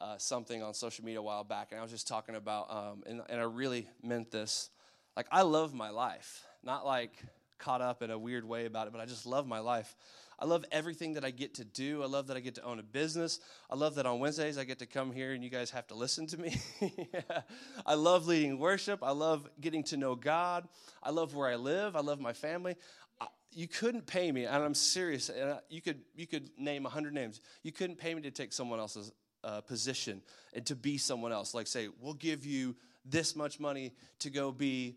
uh, 0.00 0.18
something 0.18 0.62
on 0.62 0.74
social 0.74 1.04
media 1.04 1.20
a 1.20 1.22
while 1.22 1.44
back, 1.44 1.68
and 1.70 1.78
I 1.78 1.82
was 1.82 1.92
just 1.92 2.08
talking 2.08 2.34
about, 2.34 2.70
um, 2.70 3.02
and, 3.06 3.22
and 3.28 3.40
I 3.40 3.44
really 3.44 3.88
meant 4.02 4.30
this. 4.30 4.70
Like, 5.16 5.26
I 5.30 5.42
love 5.42 5.74
my 5.74 5.90
life, 5.90 6.44
not 6.64 6.84
like 6.84 7.12
caught 7.58 7.82
up 7.82 8.02
in 8.02 8.10
a 8.10 8.18
weird 8.18 8.44
way 8.44 8.66
about 8.66 8.86
it, 8.86 8.92
but 8.92 9.00
I 9.00 9.06
just 9.06 9.26
love 9.26 9.46
my 9.46 9.58
life. 9.60 9.94
I 10.40 10.46
love 10.46 10.64
everything 10.72 11.14
that 11.14 11.24
I 11.24 11.30
get 11.30 11.54
to 11.56 11.64
do. 11.64 12.02
I 12.02 12.06
love 12.06 12.28
that 12.28 12.36
I 12.36 12.40
get 12.40 12.54
to 12.54 12.62
own 12.62 12.78
a 12.78 12.82
business. 12.82 13.40
I 13.68 13.74
love 13.74 13.96
that 13.96 14.06
on 14.06 14.20
Wednesdays 14.20 14.56
I 14.56 14.64
get 14.64 14.78
to 14.78 14.86
come 14.86 15.12
here 15.12 15.32
and 15.32 15.44
you 15.44 15.50
guys 15.50 15.70
have 15.70 15.86
to 15.88 15.94
listen 15.94 16.26
to 16.28 16.38
me. 16.38 16.58
yeah. 16.80 17.42
I 17.84 17.94
love 17.94 18.26
leading 18.26 18.58
worship. 18.58 19.00
I 19.02 19.10
love 19.10 19.48
getting 19.60 19.82
to 19.84 19.98
know 19.98 20.14
God. 20.14 20.66
I 21.02 21.10
love 21.10 21.34
where 21.34 21.48
I 21.48 21.56
live. 21.56 21.94
I 21.94 22.00
love 22.00 22.20
my 22.20 22.32
family. 22.32 22.76
I, 23.20 23.26
you 23.52 23.68
couldn't 23.68 24.06
pay 24.06 24.32
me, 24.32 24.46
and 24.46 24.62
I'm 24.62 24.74
serious. 24.74 25.28
And 25.28 25.58
you 25.68 25.82
could 25.82 26.00
you 26.14 26.26
could 26.26 26.48
name 26.58 26.84
hundred 26.84 27.12
names. 27.12 27.40
You 27.62 27.72
couldn't 27.72 27.96
pay 27.96 28.14
me 28.14 28.22
to 28.22 28.30
take 28.30 28.52
someone 28.54 28.78
else's 28.78 29.12
uh, 29.44 29.60
position 29.60 30.22
and 30.54 30.64
to 30.66 30.74
be 30.74 30.96
someone 30.96 31.32
else. 31.32 31.52
Like 31.52 31.66
say, 31.66 31.88
we'll 32.00 32.14
give 32.14 32.46
you 32.46 32.76
this 33.04 33.36
much 33.36 33.60
money 33.60 33.92
to 34.20 34.30
go 34.30 34.52
be 34.52 34.96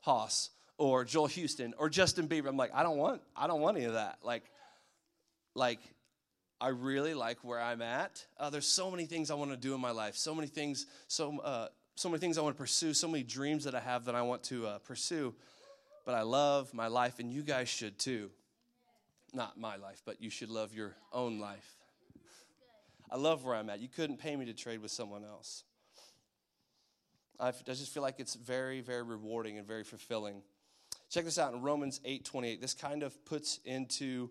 Haas 0.00 0.50
or 0.78 1.04
Joel 1.04 1.26
Houston 1.26 1.74
or 1.78 1.88
Justin 1.88 2.26
Bieber. 2.26 2.48
I'm 2.48 2.56
like, 2.56 2.74
I 2.74 2.82
don't 2.82 2.96
want, 2.96 3.22
I 3.36 3.46
don't 3.46 3.60
want 3.60 3.76
any 3.76 3.86
of 3.86 3.92
that. 3.94 4.18
Like, 4.22 4.44
like, 5.54 5.80
I 6.60 6.68
really 6.68 7.14
like 7.14 7.38
where 7.42 7.60
I'm 7.60 7.82
at. 7.82 8.24
Uh, 8.38 8.50
there's 8.50 8.66
so 8.66 8.90
many 8.90 9.06
things 9.06 9.30
I 9.30 9.34
want 9.34 9.50
to 9.50 9.56
do 9.56 9.74
in 9.74 9.80
my 9.80 9.90
life. 9.90 10.16
So 10.16 10.34
many 10.34 10.48
things, 10.48 10.86
so 11.08 11.38
uh, 11.40 11.68
so 11.94 12.08
many 12.08 12.20
things 12.20 12.38
I 12.38 12.42
want 12.42 12.56
to 12.56 12.60
pursue. 12.60 12.92
So 12.94 13.08
many 13.08 13.24
dreams 13.24 13.64
that 13.64 13.74
I 13.74 13.80
have 13.80 14.04
that 14.06 14.14
I 14.14 14.22
want 14.22 14.42
to 14.44 14.66
uh, 14.66 14.78
pursue. 14.78 15.34
But 16.04 16.14
I 16.14 16.22
love 16.22 16.74
my 16.74 16.88
life, 16.88 17.18
and 17.18 17.30
you 17.30 17.42
guys 17.42 17.68
should 17.68 17.98
too. 17.98 18.30
Not 19.32 19.58
my 19.58 19.76
life, 19.76 20.02
but 20.04 20.20
you 20.20 20.28
should 20.28 20.50
love 20.50 20.74
your 20.74 20.96
own 21.12 21.38
life. 21.38 21.76
I 23.10 23.16
love 23.16 23.44
where 23.44 23.54
I'm 23.54 23.70
at. 23.70 23.80
You 23.80 23.88
couldn't 23.88 24.18
pay 24.18 24.36
me 24.36 24.44
to 24.46 24.52
trade 24.52 24.80
with 24.80 24.90
someone 24.90 25.24
else. 25.24 25.64
I 27.40 27.52
just 27.64 27.92
feel 27.92 28.02
like 28.02 28.20
it's 28.20 28.34
very, 28.34 28.82
very 28.82 29.02
rewarding 29.02 29.56
and 29.56 29.66
very 29.66 29.82
fulfilling. 29.82 30.42
Check 31.08 31.24
this 31.24 31.38
out 31.38 31.54
in 31.54 31.62
Romans 31.62 32.00
8 32.04 32.24
28. 32.24 32.60
This 32.60 32.74
kind 32.74 33.02
of 33.02 33.24
puts 33.24 33.60
into, 33.64 34.30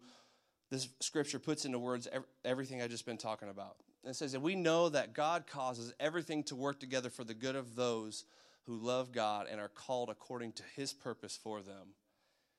this 0.69 0.89
scripture 0.99 1.39
puts 1.39 1.65
into 1.65 1.79
words 1.79 2.07
everything 2.45 2.81
I've 2.81 2.91
just 2.91 3.05
been 3.05 3.17
talking 3.17 3.49
about. 3.49 3.77
It 4.03 4.15
says 4.15 4.31
that 4.31 4.41
we 4.41 4.55
know 4.55 4.89
that 4.89 5.13
God 5.13 5.45
causes 5.47 5.93
everything 5.99 6.43
to 6.43 6.55
work 6.55 6.79
together 6.79 7.09
for 7.09 7.23
the 7.23 7.33
good 7.33 7.55
of 7.55 7.75
those 7.75 8.25
who 8.65 8.75
love 8.75 9.11
God 9.11 9.47
and 9.51 9.59
are 9.59 9.67
called 9.67 10.09
according 10.09 10.53
to 10.53 10.63
his 10.75 10.93
purpose 10.93 11.37
for 11.41 11.61
them. 11.61 11.95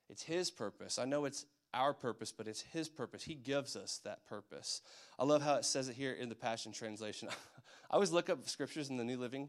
It's 0.09 0.23
his 0.23 0.50
purpose. 0.50 0.99
I 0.99 1.05
know 1.05 1.25
it's 1.25 1.47
our 1.73 1.95
purpose, 1.95 2.33
but 2.33 2.49
it's 2.49 2.62
his 2.62 2.88
purpose. 2.88 3.23
He 3.23 3.35
gives 3.35 3.76
us 3.76 4.00
that 4.05 4.26
purpose. 4.26 4.83
I 5.19 5.25
love 5.25 5.40
how 5.40 5.55
it 5.55 5.64
says 5.64 5.88
it 5.88 5.95
here 5.95 6.12
in 6.12 6.29
the 6.29 6.35
Passion 6.35 6.73
Translation. 6.73 7.29
I 7.90 7.95
always 7.95 8.11
look 8.11 8.29
up 8.29 8.47
scriptures 8.49 8.90
in 8.90 8.97
the 8.97 9.05
New 9.05 9.19
Living 9.19 9.49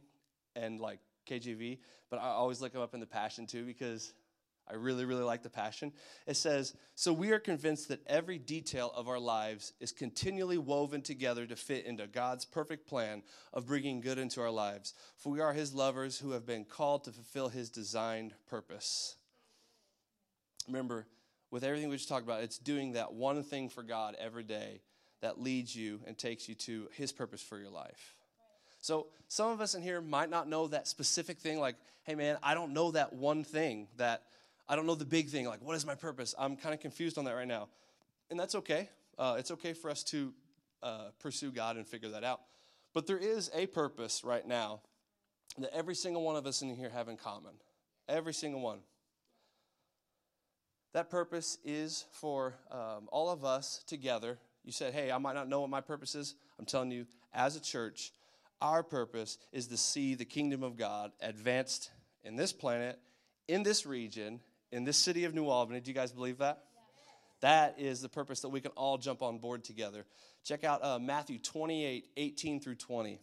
and 0.56 0.80
like 0.80 1.00
KJV, 1.28 1.80
but 2.10 2.20
I 2.20 2.28
always 2.28 2.62
look 2.62 2.74
them 2.74 2.82
up 2.82 2.94
in 2.94 3.00
the 3.00 3.08
Passion 3.08 3.48
too 3.48 3.66
because 3.66 4.14
I 4.72 4.76
really, 4.76 5.04
really 5.04 5.24
like 5.24 5.44
the 5.44 5.50
Passion. 5.50 5.92
It 6.26 6.38
says, 6.38 6.74
So 6.96 7.12
we 7.12 7.32
are 7.32 7.40
convinced 7.40 7.90
that 7.90 8.02
every 8.08 8.38
detail 8.38 8.92
of 8.96 9.10
our 9.10 9.20
lives 9.20 9.74
is 9.82 9.92
continually 9.92 10.58
woven 10.58 11.02
together 11.02 11.46
to 11.46 11.56
fit 11.56 11.86
into 11.86 12.08
God's 12.08 12.46
perfect 12.46 12.88
plan 12.88 13.24
of 13.54 13.68
bringing 13.68 14.00
good 14.00 14.18
into 14.18 14.40
our 14.42 14.52
lives. 14.52 14.94
For 15.18 15.32
we 15.32 15.42
are 15.42 15.52
His 15.52 15.74
lovers 15.74 16.20
who 16.20 16.32
have 16.32 16.46
been 16.46 16.64
called 16.64 17.04
to 17.04 17.12
fulfill 17.12 17.50
His 17.50 17.70
designed 17.70 18.34
purpose. 18.48 19.16
Remember, 20.68 21.06
with 21.50 21.66
everything 21.66 21.90
we 21.90 21.98
just 21.98 22.08
talked 22.08 22.26
about, 22.26 22.44
it's 22.44 22.58
doing 22.58 22.94
that 22.94 23.14
one 23.14 23.44
thing 23.44 23.68
for 23.68 23.84
God 23.84 24.16
every 24.20 24.44
day 24.44 24.82
that 25.22 25.42
leads 25.42 25.76
you 25.76 26.00
and 26.08 26.18
takes 26.18 26.48
you 26.48 26.56
to 26.56 26.88
His 26.94 27.12
purpose 27.12 27.42
for 27.42 27.58
your 27.58 27.70
life. 27.70 28.16
So, 28.80 29.08
some 29.28 29.52
of 29.52 29.62
us 29.62 29.76
in 29.76 29.82
here 29.82 30.02
might 30.02 30.30
not 30.30 30.48
know 30.48 30.68
that 30.68 30.88
specific 30.88 31.40
thing, 31.40 31.60
like, 31.60 31.76
hey 32.04 32.16
man, 32.16 32.38
I 32.42 32.54
don't 32.54 32.74
know 32.74 32.92
that 32.92 33.14
one 33.14 33.44
thing 33.44 33.88
that 33.98 34.24
I 34.68 34.76
don't 34.76 34.86
know 34.86 34.96
the 34.96 35.06
big 35.06 35.30
thing. 35.30 35.46
Like, 35.46 35.62
what 35.62 35.76
is 35.76 35.86
my 35.86 35.96
purpose? 35.96 36.34
I'm 36.38 36.56
kind 36.56 36.74
of 36.74 36.80
confused 36.80 37.18
on 37.18 37.26
that 37.26 37.34
right 37.34 37.48
now. 37.48 37.68
And 38.30 38.40
that's 38.40 38.56
okay. 38.56 38.90
Uh, 39.18 39.36
it's 39.38 39.52
okay 39.52 39.74
for 39.74 39.90
us 39.90 40.04
to 40.06 40.34
uh, 40.82 41.10
pursue 41.20 41.52
God 41.52 41.78
and 41.78 41.86
figure 41.86 42.10
that 42.10 42.24
out. 42.24 42.42
But 42.94 43.08
there 43.08 43.18
is 43.18 43.52
a 43.54 43.68
purpose 43.68 44.24
right 44.24 44.46
now 44.46 44.82
that 45.58 45.74
every 45.76 45.96
single 45.96 46.24
one 46.24 46.36
of 46.36 46.46
us 46.46 46.62
in 46.62 46.76
here 46.76 46.90
have 46.90 47.10
in 47.10 47.18
common. 47.18 47.54
Every 48.08 48.34
single 48.34 48.62
one. 48.62 48.80
That 50.94 51.10
purpose 51.10 51.58
is 51.64 52.06
for 52.12 52.56
um, 52.70 53.08
all 53.12 53.30
of 53.30 53.46
us 53.46 53.84
together. 53.88 54.38
You 54.64 54.72
said, 54.72 54.94
hey, 54.94 55.12
I 55.12 55.18
might 55.18 55.36
not 55.36 55.48
know 55.48 55.62
what 55.62 55.70
my 55.70 55.82
purpose 55.82 56.16
is. 56.16 56.36
I'm 56.60 56.66
telling 56.66 56.92
you, 56.92 57.06
as 57.34 57.56
a 57.56 57.62
church, 57.62 58.12
our 58.62 58.84
purpose 58.84 59.38
is 59.52 59.68
to 59.68 59.78
see 59.78 60.16
the 60.16 60.26
kingdom 60.26 60.64
of 60.64 60.78
God 60.78 61.12
advanced 61.22 61.92
in 62.24 62.36
this 62.36 62.54
planet, 62.54 63.00
in 63.48 63.64
this 63.64 63.86
region, 63.86 64.40
in 64.72 64.84
this 64.84 64.98
city 64.98 65.26
of 65.26 65.34
New 65.34 65.48
Albany. 65.48 65.80
Do 65.80 65.90
you 65.90 65.96
guys 65.96 66.12
believe 66.12 66.40
that? 66.40 66.64
That 67.42 67.80
is 67.80 68.02
the 68.02 68.10
purpose 68.10 68.42
that 68.42 68.50
we 68.50 68.62
can 68.62 68.72
all 68.72 68.98
jump 68.98 69.22
on 69.22 69.40
board 69.40 69.64
together. 69.64 70.06
Check 70.44 70.64
out 70.64 70.84
uh, 70.84 71.00
Matthew 71.00 71.40
28 71.40 72.08
18 72.16 72.60
through 72.60 72.76
20. 72.76 73.20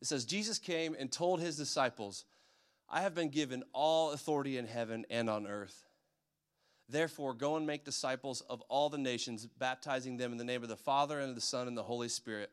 It 0.00 0.06
says, 0.06 0.24
Jesus 0.24 0.58
came 0.58 0.94
and 0.98 1.10
told 1.10 1.40
his 1.40 1.56
disciples, 1.56 2.24
I 2.88 3.00
have 3.00 3.14
been 3.14 3.30
given 3.30 3.64
all 3.72 4.12
authority 4.12 4.56
in 4.56 4.66
heaven 4.66 5.04
and 5.10 5.28
on 5.28 5.46
earth. 5.46 5.84
Therefore, 6.88 7.34
go 7.34 7.56
and 7.56 7.66
make 7.66 7.84
disciples 7.84 8.40
of 8.48 8.62
all 8.62 8.88
the 8.88 8.96
nations, 8.96 9.46
baptizing 9.58 10.16
them 10.16 10.32
in 10.32 10.38
the 10.38 10.44
name 10.44 10.62
of 10.62 10.68
the 10.68 10.76
Father 10.76 11.18
and 11.18 11.28
of 11.28 11.34
the 11.34 11.40
Son 11.40 11.68
and 11.68 11.76
the 11.76 11.82
Holy 11.82 12.08
Spirit. 12.08 12.50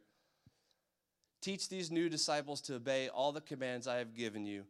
Teach 1.41 1.69
these 1.69 1.91
new 1.91 2.09
disciples 2.09 2.59
to 2.61 2.75
obey 2.75 3.07
all 3.07 3.31
the 3.31 3.39
commands 3.39 3.87
I 3.87 3.97
have 3.97 4.15
given 4.15 4.45
you 4.45 4.65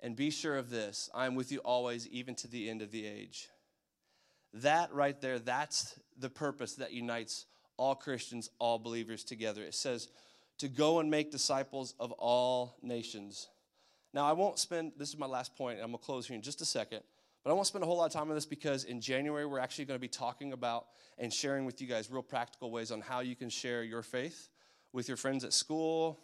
and 0.00 0.16
be 0.16 0.30
sure 0.30 0.56
of 0.56 0.70
this 0.70 1.08
I 1.14 1.26
am 1.26 1.34
with 1.34 1.50
you 1.52 1.58
always, 1.58 2.06
even 2.08 2.34
to 2.36 2.48
the 2.48 2.68
end 2.68 2.82
of 2.82 2.90
the 2.90 3.06
age. 3.06 3.48
That 4.54 4.92
right 4.92 5.20
there, 5.20 5.38
that's 5.38 5.98
the 6.18 6.30
purpose 6.30 6.74
that 6.76 6.92
unites 6.92 7.46
all 7.76 7.94
Christians, 7.94 8.50
all 8.58 8.78
believers 8.78 9.24
together. 9.24 9.62
It 9.62 9.74
says 9.74 10.08
to 10.58 10.68
go 10.68 11.00
and 11.00 11.10
make 11.10 11.32
disciples 11.32 11.94
of 11.98 12.12
all 12.12 12.76
nations. 12.82 13.48
Now, 14.12 14.26
I 14.26 14.32
won't 14.32 14.60
spend, 14.60 14.92
this 14.96 15.08
is 15.08 15.18
my 15.18 15.26
last 15.26 15.56
point, 15.56 15.80
I'm 15.82 15.90
to 15.90 15.98
close 15.98 16.28
here 16.28 16.36
in 16.36 16.42
just 16.42 16.60
a 16.60 16.64
second. 16.64 17.00
But 17.42 17.50
I 17.50 17.52
won't 17.54 17.66
spend 17.66 17.82
a 17.82 17.86
whole 17.86 17.98
lot 17.98 18.06
of 18.06 18.12
time 18.12 18.28
on 18.28 18.34
this 18.34 18.46
because 18.46 18.84
in 18.84 19.00
January, 19.00 19.44
we're 19.44 19.58
actually 19.58 19.86
going 19.86 19.98
to 19.98 20.00
be 20.00 20.08
talking 20.08 20.52
about 20.52 20.86
and 21.18 21.32
sharing 21.32 21.64
with 21.64 21.80
you 21.80 21.88
guys 21.88 22.10
real 22.10 22.22
practical 22.22 22.70
ways 22.70 22.92
on 22.92 23.00
how 23.00 23.20
you 23.20 23.34
can 23.34 23.50
share 23.50 23.82
your 23.82 24.02
faith 24.02 24.48
with 24.92 25.08
your 25.08 25.16
friends 25.16 25.44
at 25.44 25.52
school, 25.52 26.20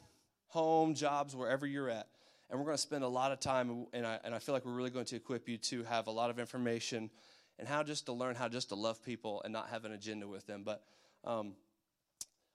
home, 0.46 0.94
jobs, 0.94 1.34
wherever 1.34 1.66
you're 1.66 1.90
at 1.90 2.06
and 2.50 2.58
we're 2.58 2.66
going 2.66 2.76
to 2.76 2.82
spend 2.82 3.04
a 3.04 3.08
lot 3.08 3.30
of 3.30 3.38
time, 3.38 3.86
and 3.92 4.04
I, 4.04 4.18
and 4.24 4.34
I 4.34 4.40
feel 4.40 4.54
like 4.54 4.66
we're 4.66 4.72
really 4.72 4.90
going 4.90 5.04
to 5.06 5.16
equip 5.16 5.48
you 5.48 5.56
to 5.58 5.84
have 5.84 6.08
a 6.08 6.10
lot 6.10 6.30
of 6.30 6.38
information 6.40 7.10
and 7.58 7.68
how 7.68 7.82
just 7.82 8.06
to 8.06 8.12
learn 8.12 8.34
how 8.34 8.48
just 8.48 8.70
to 8.70 8.74
love 8.74 9.02
people 9.04 9.40
and 9.44 9.52
not 9.52 9.68
have 9.68 9.84
an 9.84 9.92
agenda 9.92 10.26
with 10.26 10.46
them. 10.46 10.62
But 10.64 10.82
um, 11.24 11.52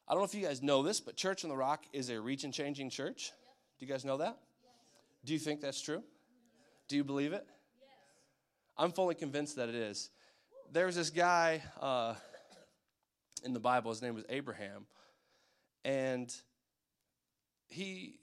I 0.08 0.14
don't 0.14 0.22
know 0.22 0.26
if 0.26 0.36
you 0.36 0.44
guys 0.46 0.62
know 0.62 0.84
this, 0.84 1.00
but 1.00 1.16
Church 1.16 1.44
on 1.46 1.50
the 1.50 1.56
Rock 1.56 1.86
is 1.94 2.10
a 2.10 2.20
region 2.20 2.52
changing 2.52 2.90
church. 2.90 3.32
Yep. 3.32 3.80
Do 3.80 3.86
you 3.86 3.92
guys 3.92 4.04
know 4.04 4.18
that? 4.18 4.38
Yes. 4.62 4.74
Do 5.24 5.34
you 5.34 5.40
think 5.40 5.62
that's 5.62 5.82
true? 5.82 6.04
Do 6.90 6.98
you 6.98 7.04
believe 7.04 7.32
it? 7.32 7.46
Yes. 7.48 7.90
I'm 8.78 8.92
fully 8.92 9.16
convinced 9.16 9.56
that 9.56 9.70
it 9.70 9.76
is. 9.76 10.10
There's 10.72 10.96
this 10.96 11.10
guy 11.10 11.62
uh, 11.80 12.16
in 13.46 13.54
the 13.54 13.60
Bible, 13.60 13.92
his 13.92 14.02
name 14.02 14.16
was 14.16 14.26
Abraham, 14.28 14.88
and 15.86 16.34
he 17.68 18.20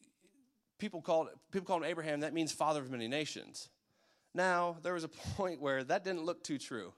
people 0.82 1.00
called 1.00 1.28
people 1.52 1.64
called 1.64 1.84
him 1.84 1.88
Abraham. 1.88 2.20
That 2.20 2.34
means 2.34 2.50
father 2.50 2.80
of 2.80 2.90
many 2.90 3.06
nations. 3.06 3.68
Now 4.34 4.76
there 4.82 4.94
was 4.94 5.04
a 5.04 5.08
point 5.36 5.60
where 5.60 5.84
that 5.84 6.04
didn't 6.04 6.24
look 6.24 6.42
too 6.42 6.58
true. 6.58 6.92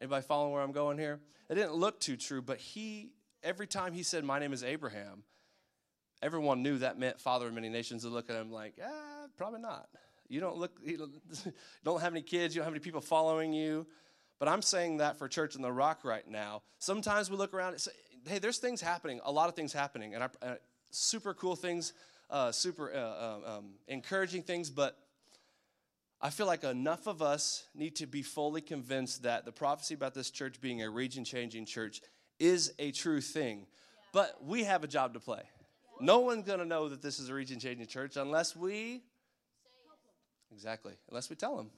Anybody 0.00 0.24
following 0.24 0.52
where 0.52 0.62
I'm 0.62 0.72
going 0.72 0.98
here? 0.98 1.18
It 1.48 1.54
didn't 1.54 1.72
look 1.72 1.98
too 1.98 2.16
true, 2.16 2.42
but 2.42 2.58
he 2.58 3.10
every 3.42 3.66
time 3.66 3.94
he 3.94 4.02
said, 4.02 4.22
"My 4.22 4.38
name 4.38 4.52
is 4.52 4.62
Abraham," 4.62 5.24
everyone 6.22 6.62
knew 6.62 6.78
that 6.78 6.98
meant 6.98 7.20
father 7.20 7.48
of 7.48 7.54
many 7.54 7.70
nations. 7.70 8.02
They 8.02 8.10
look 8.10 8.28
at 8.28 8.36
him 8.36 8.52
like, 8.52 8.74
"Ah, 8.84 9.26
probably 9.38 9.60
not. 9.60 9.88
You 10.28 10.40
don't 10.40 10.58
look, 10.58 10.78
you 10.84 11.10
don't 11.84 12.02
have 12.02 12.12
any 12.12 12.22
kids. 12.22 12.54
You 12.54 12.60
don't 12.60 12.66
have 12.66 12.74
any 12.74 12.80
people 12.80 13.00
following 13.00 13.54
you." 13.54 13.86
But 14.38 14.48
I'm 14.48 14.62
saying 14.62 14.98
that 14.98 15.18
for 15.18 15.26
Church 15.26 15.56
on 15.56 15.62
the 15.62 15.72
Rock 15.72 16.04
right 16.04 16.28
now. 16.28 16.62
Sometimes 16.78 17.30
we 17.30 17.38
look 17.38 17.54
around 17.54 17.72
and 17.72 17.80
say, 17.80 17.92
"Hey, 18.26 18.38
there's 18.38 18.58
things 18.58 18.82
happening. 18.82 19.20
A 19.24 19.32
lot 19.32 19.48
of 19.48 19.56
things 19.56 19.72
happening, 19.72 20.14
and 20.14 20.22
I, 20.22 20.28
uh, 20.42 20.56
super 20.90 21.32
cool 21.32 21.56
things." 21.56 21.94
Uh, 22.30 22.52
super 22.52 22.92
uh, 22.92 23.34
um, 23.34 23.44
um, 23.44 23.64
encouraging 23.86 24.42
things, 24.42 24.70
but 24.70 24.98
I 26.20 26.30
feel 26.30 26.46
like 26.46 26.64
enough 26.64 27.06
of 27.06 27.22
us 27.22 27.64
need 27.74 27.96
to 27.96 28.06
be 28.06 28.22
fully 28.22 28.60
convinced 28.60 29.22
that 29.22 29.44
the 29.44 29.52
prophecy 29.52 29.94
about 29.94 30.14
this 30.14 30.30
church 30.30 30.60
being 30.60 30.82
a 30.82 30.90
region 30.90 31.24
changing 31.24 31.64
church 31.66 32.00
is 32.40 32.72
a 32.78 32.90
true 32.90 33.20
thing. 33.20 33.66
But 34.12 34.44
we 34.44 34.64
have 34.64 34.82
a 34.82 34.88
job 34.88 35.14
to 35.14 35.20
play. 35.20 35.42
No 36.00 36.20
one's 36.20 36.44
going 36.44 36.58
to 36.58 36.64
know 36.64 36.88
that 36.88 37.02
this 37.02 37.18
is 37.18 37.28
a 37.28 37.34
region 37.34 37.60
changing 37.60 37.86
church 37.86 38.16
unless 38.16 38.56
we. 38.56 39.02
Exactly. 40.52 40.94
Unless 41.08 41.30
we 41.30 41.36
tell 41.36 41.56
them. 41.56 41.70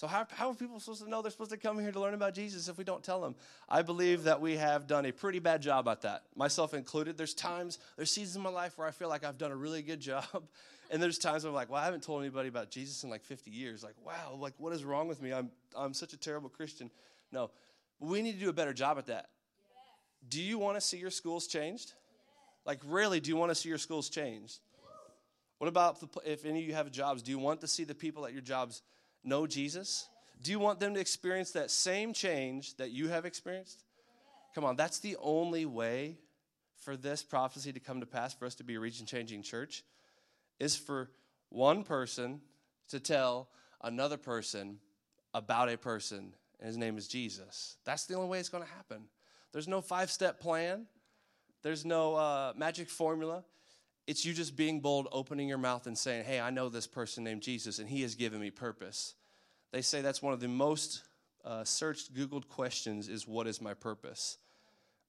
So, 0.00 0.06
how, 0.06 0.26
how 0.32 0.48
are 0.48 0.54
people 0.54 0.80
supposed 0.80 1.02
to 1.02 1.10
know 1.10 1.20
they're 1.20 1.30
supposed 1.30 1.50
to 1.50 1.58
come 1.58 1.78
here 1.78 1.92
to 1.92 2.00
learn 2.00 2.14
about 2.14 2.32
Jesus 2.32 2.68
if 2.68 2.78
we 2.78 2.84
don't 2.84 3.04
tell 3.04 3.20
them? 3.20 3.34
I 3.68 3.82
believe 3.82 4.22
that 4.22 4.40
we 4.40 4.56
have 4.56 4.86
done 4.86 5.04
a 5.04 5.12
pretty 5.12 5.40
bad 5.40 5.60
job 5.60 5.86
at 5.88 6.00
that, 6.00 6.22
myself 6.34 6.72
included. 6.72 7.18
There's 7.18 7.34
times, 7.34 7.78
there's 7.98 8.10
seasons 8.10 8.36
in 8.36 8.40
my 8.40 8.48
life 8.48 8.78
where 8.78 8.88
I 8.88 8.92
feel 8.92 9.10
like 9.10 9.24
I've 9.24 9.36
done 9.36 9.52
a 9.52 9.56
really 9.56 9.82
good 9.82 10.00
job. 10.10 10.24
And 10.90 11.02
there's 11.02 11.18
times 11.18 11.44
where 11.44 11.50
I'm 11.50 11.54
like, 11.54 11.68
well, 11.68 11.82
I 11.82 11.84
haven't 11.84 12.02
told 12.02 12.22
anybody 12.22 12.48
about 12.48 12.70
Jesus 12.70 13.04
in 13.04 13.10
like 13.10 13.22
50 13.24 13.50
years. 13.50 13.84
Like, 13.84 13.94
wow, 14.02 14.38
like 14.40 14.54
what 14.56 14.72
is 14.72 14.84
wrong 14.84 15.06
with 15.06 15.20
me? 15.20 15.34
I'm, 15.34 15.50
I'm 15.76 15.92
such 15.92 16.14
a 16.14 16.16
terrible 16.16 16.48
Christian. 16.48 16.90
No, 17.30 17.50
we 17.98 18.22
need 18.22 18.32
to 18.32 18.40
do 18.40 18.48
a 18.48 18.54
better 18.54 18.72
job 18.72 18.96
at 18.96 19.04
that. 19.08 19.26
Do 20.30 20.40
you 20.40 20.58
want 20.58 20.78
to 20.78 20.80
see 20.80 20.96
your 20.96 21.10
schools 21.10 21.46
changed? 21.46 21.92
Like, 22.64 22.78
really, 22.86 23.20
do 23.20 23.28
you 23.28 23.36
want 23.36 23.50
to 23.50 23.54
see 23.54 23.68
your 23.68 23.76
schools 23.76 24.08
changed? 24.08 24.60
What 25.58 25.68
about 25.68 26.00
the, 26.00 26.08
if 26.24 26.46
any 26.46 26.60
of 26.62 26.66
you 26.66 26.72
have 26.72 26.90
jobs? 26.90 27.20
Do 27.20 27.30
you 27.32 27.38
want 27.38 27.60
to 27.60 27.68
see 27.68 27.84
the 27.84 27.94
people 27.94 28.24
at 28.24 28.32
your 28.32 28.40
jobs 28.40 28.80
know 29.24 29.46
Jesus? 29.46 30.08
Do 30.42 30.50
you 30.50 30.58
want 30.58 30.80
them 30.80 30.94
to 30.94 31.00
experience 31.00 31.50
that 31.52 31.70
same 31.70 32.12
change 32.12 32.76
that 32.76 32.90
you 32.90 33.08
have 33.08 33.24
experienced? 33.24 33.84
Come 34.54 34.64
on, 34.64 34.76
that's 34.76 34.98
the 34.98 35.16
only 35.20 35.66
way 35.66 36.18
for 36.80 36.96
this 36.96 37.22
prophecy 37.22 37.72
to 37.72 37.80
come 37.80 38.00
to 38.00 38.06
pass, 38.06 38.32
for 38.32 38.46
us 38.46 38.54
to 38.56 38.64
be 38.64 38.76
a 38.76 38.80
region 38.80 39.06
changing 39.06 39.42
church, 39.42 39.84
is 40.58 40.76
for 40.76 41.10
one 41.50 41.84
person 41.84 42.40
to 42.88 42.98
tell 42.98 43.48
another 43.82 44.16
person 44.16 44.78
about 45.34 45.68
a 45.68 45.76
person, 45.76 46.32
and 46.58 46.66
his 46.66 46.76
name 46.76 46.96
is 46.98 47.06
Jesus. 47.06 47.76
That's 47.84 48.06
the 48.06 48.14
only 48.14 48.28
way 48.28 48.40
it's 48.40 48.48
going 48.48 48.64
to 48.64 48.70
happen. 48.70 49.04
There's 49.52 49.68
no 49.68 49.80
five 49.80 50.10
step 50.10 50.40
plan, 50.40 50.86
there's 51.62 51.84
no 51.84 52.14
uh, 52.14 52.52
magic 52.56 52.88
formula. 52.88 53.44
It's 54.10 54.24
you 54.24 54.32
just 54.32 54.56
being 54.56 54.80
bold, 54.80 55.06
opening 55.12 55.48
your 55.48 55.56
mouth, 55.56 55.86
and 55.86 55.96
saying, 55.96 56.24
Hey, 56.24 56.40
I 56.40 56.50
know 56.50 56.68
this 56.68 56.88
person 56.88 57.22
named 57.22 57.42
Jesus, 57.42 57.78
and 57.78 57.88
he 57.88 58.02
has 58.02 58.16
given 58.16 58.40
me 58.40 58.50
purpose. 58.50 59.14
They 59.70 59.82
say 59.82 60.00
that's 60.00 60.20
one 60.20 60.32
of 60.32 60.40
the 60.40 60.48
most 60.48 61.04
uh, 61.44 61.62
searched, 61.62 62.12
Googled 62.12 62.48
questions 62.48 63.08
is, 63.08 63.28
What 63.28 63.46
is 63.46 63.62
my 63.62 63.72
purpose? 63.72 64.38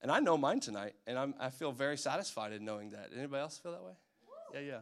And 0.04 0.12
I 0.12 0.20
know 0.20 0.38
mine 0.38 0.60
tonight, 0.60 0.94
and 1.08 1.18
I'm, 1.18 1.34
I 1.40 1.50
feel 1.50 1.72
very 1.72 1.98
satisfied 1.98 2.54
in 2.54 2.64
knowing 2.64 2.92
that. 2.92 3.10
Anybody 3.18 3.42
else 3.42 3.58
feel 3.58 3.72
that 3.72 3.82
way? 3.82 3.94
Yeah, 4.54 4.60
yeah. 4.60 4.80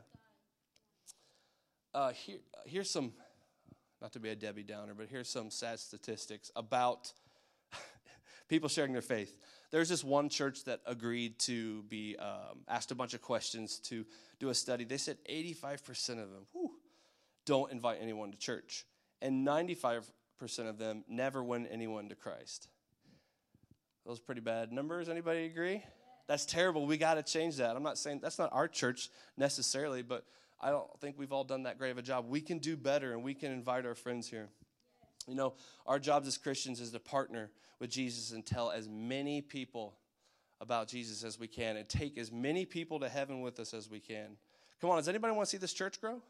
Uh, 1.93 2.11
here, 2.11 2.39
here's 2.65 2.89
some, 2.89 3.13
not 4.01 4.11
to 4.11 4.19
be 4.19 4.27
a 4.27 4.35
Debbie 4.35 4.63
Downer, 4.63 4.95
but 4.95 5.07
here's 5.09 5.29
some 5.29 5.49
sad 5.49 5.79
statistics 5.79 6.51
about 6.57 7.13
people 8.49 8.67
sharing 8.67 8.91
their 8.91 9.01
faith. 9.01 9.37
There's 9.71 9.89
this 9.89 10.03
one 10.03 10.29
church 10.29 10.63
that 10.63 10.81
agreed 10.85 11.37
to 11.39 11.83
be 11.83 12.15
um, 12.17 12.63
asked 12.67 12.91
a 12.91 12.95
bunch 12.95 13.13
of 13.13 13.21
questions 13.21 13.79
to 13.85 14.05
do 14.39 14.49
a 14.49 14.55
study. 14.55 14.83
They 14.83 14.97
said 14.97 15.17
85% 15.29 16.09
of 16.11 16.31
them 16.31 16.45
whew, 16.53 16.71
don't 17.45 17.71
invite 17.71 17.99
anyone 18.01 18.31
to 18.31 18.37
church, 18.37 18.85
and 19.21 19.47
95% 19.47 20.03
of 20.67 20.77
them 20.77 21.03
never 21.07 21.43
win 21.43 21.67
anyone 21.67 22.09
to 22.09 22.15
Christ. 22.15 22.67
Those 24.05 24.19
pretty 24.19 24.41
bad 24.41 24.71
numbers. 24.71 25.07
Anybody 25.07 25.45
agree? 25.45 25.83
That's 26.27 26.45
terrible. 26.45 26.85
We 26.85 26.97
got 26.97 27.15
to 27.15 27.23
change 27.23 27.57
that. 27.57 27.75
I'm 27.75 27.83
not 27.83 27.97
saying 27.97 28.19
that's 28.21 28.39
not 28.39 28.49
our 28.51 28.67
church 28.67 29.09
necessarily, 29.37 30.01
but 30.01 30.25
I 30.61 30.71
don't 30.71 30.87
think 30.99 31.17
we've 31.17 31.31
all 31.31 31.43
done 31.43 31.63
that 31.63 31.77
great 31.77 31.91
of 31.91 31.97
a 31.97 32.01
job. 32.01 32.27
We 32.27 32.41
can 32.41 32.59
do 32.59 32.75
better 32.75 33.13
and 33.13 33.23
we 33.23 33.33
can 33.33 33.51
invite 33.51 33.85
our 33.85 33.95
friends 33.95 34.27
here. 34.27 34.49
You 35.29 35.35
know, 35.35 35.53
our 35.85 35.99
jobs 35.99 36.27
as 36.27 36.37
Christians 36.37 36.81
is 36.81 36.91
to 36.91 36.99
partner 36.99 37.51
with 37.79 37.89
Jesus 37.89 38.31
and 38.31 38.45
tell 38.45 38.71
as 38.71 38.89
many 38.89 39.41
people 39.41 39.93
about 40.59 40.87
Jesus 40.87 41.23
as 41.23 41.39
we 41.39 41.47
can 41.47 41.77
and 41.77 41.87
take 41.87 42.17
as 42.17 42.31
many 42.31 42.65
people 42.65 42.99
to 42.99 43.07
heaven 43.07 43.41
with 43.41 43.59
us 43.59 43.73
as 43.73 43.89
we 43.89 43.99
can. 43.99 44.37
Come 44.81 44.89
on, 44.89 44.97
does 44.97 45.07
anybody 45.07 45.33
want 45.33 45.47
to 45.47 45.49
see 45.49 45.57
this 45.57 45.73
church 45.73 46.01
grow? 46.01 46.21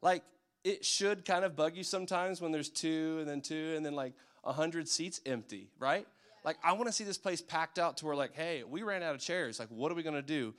Like, 0.00 0.22
it 0.64 0.84
should 0.84 1.24
kind 1.24 1.44
of 1.44 1.56
bug 1.56 1.76
you 1.76 1.82
sometimes 1.82 2.40
when 2.40 2.52
there's 2.52 2.68
two 2.68 3.18
and 3.20 3.28
then 3.28 3.40
two 3.40 3.74
and 3.76 3.84
then 3.84 3.94
like 3.94 4.14
a 4.44 4.52
hundred 4.52 4.88
seats 4.88 5.20
empty, 5.26 5.68
right? 5.78 6.06
Like, 6.44 6.58
I 6.62 6.72
want 6.72 6.86
to 6.86 6.92
see 6.92 7.04
this 7.04 7.18
place 7.18 7.42
packed 7.42 7.78
out 7.78 7.96
to 7.98 8.06
where, 8.06 8.14
like, 8.14 8.34
hey, 8.34 8.62
we 8.62 8.84
ran 8.84 9.02
out 9.02 9.16
of 9.16 9.20
chairs. 9.20 9.58
Like, 9.58 9.68
what 9.68 9.90
are 9.90 9.96
we 9.96 10.04
going 10.04 10.14
to 10.14 10.22
do? 10.22 10.54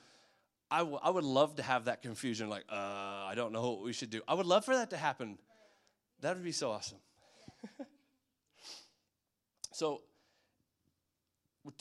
I, 0.69 0.79
w- 0.79 0.99
I 1.01 1.10
would 1.10 1.23
love 1.23 1.55
to 1.55 1.63
have 1.63 1.86
that 1.86 2.01
confusion, 2.01 2.49
like, 2.49 2.65
uh, 2.69 2.75
I 2.75 3.33
don't 3.36 3.53
know 3.53 3.71
what 3.71 3.83
we 3.83 3.93
should 3.93 4.10
do. 4.10 4.19
I 4.27 4.33
would 4.33 4.45
love 4.45 4.65
for 4.65 4.75
that 4.75 4.89
to 4.89 4.97
happen. 4.97 5.38
That 6.19 6.36
would 6.36 6.43
be 6.43 6.51
so 6.51 6.71
awesome. 6.71 6.97
so, 9.73 10.01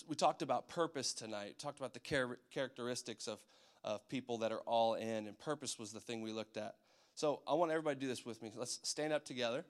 we, 0.09 0.17
talked 0.17 0.43
about 0.43 0.69
purpose 0.69 1.13
tonight, 1.13 1.59
talked 1.59 1.79
about 1.79 1.95
the 1.95 2.01
char- 2.01 2.39
characteristics 2.51 3.29
of, 3.29 3.39
of 3.85 4.09
people 4.09 4.39
that 4.39 4.53
are 4.53 4.61
all 4.61 4.95
in, 4.95 5.27
and 5.27 5.39
purpose 5.39 5.79
was 5.79 5.93
the 5.93 6.01
thing 6.01 6.23
we 6.23 6.33
looked 6.33 6.57
at. 6.57 6.75
So, 7.15 7.41
I 7.47 7.55
want 7.55 7.71
everybody 7.71 7.97
to 7.97 8.01
do 8.01 8.09
this 8.09 8.27
with 8.27 8.43
me. 8.43 8.51
Let's 8.55 8.81
stand 8.83 9.13
up 9.13 9.25
together. 9.25 9.65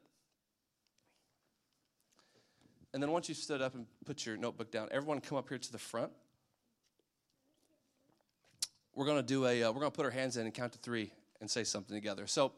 And 2.96 3.02
then 3.02 3.10
once 3.10 3.28
you've 3.28 3.38
stood 3.38 3.60
up 3.60 3.74
and 3.74 3.86
put 4.06 4.24
your 4.24 4.38
notebook 4.38 4.70
down, 4.70 4.88
everyone 4.90 5.20
come 5.20 5.36
up 5.36 5.48
here 5.48 5.58
to 5.58 5.72
the 5.72 5.78
front. 5.78 6.12
We're 8.94 9.04
going 9.04 9.18
to 9.18 9.22
do 9.22 9.44
a, 9.44 9.64
uh, 9.64 9.70
we're 9.70 9.80
going 9.80 9.92
to 9.92 9.96
put 9.96 10.06
our 10.06 10.10
hands 10.10 10.38
in 10.38 10.46
and 10.46 10.54
count 10.54 10.72
to 10.72 10.78
three 10.78 11.12
and 11.40 11.50
say 11.50 11.64
something 11.64 11.94
together. 11.94 12.26
So, 12.26 12.52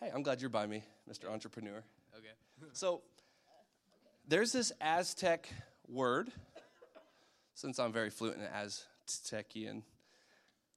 hey, 0.00 0.10
I'm 0.12 0.24
glad 0.24 0.40
you're 0.40 0.50
by 0.50 0.66
me, 0.66 0.82
Mr. 1.08 1.30
Entrepreneur. 1.30 1.84
So, 2.72 3.02
there's 4.26 4.52
this 4.52 4.72
Aztec 4.80 5.48
word, 5.88 6.30
since 7.54 7.78
I'm 7.78 7.92
very 7.92 8.10
fluent 8.10 8.38
in 8.40 8.46
Aztecian, 8.46 9.82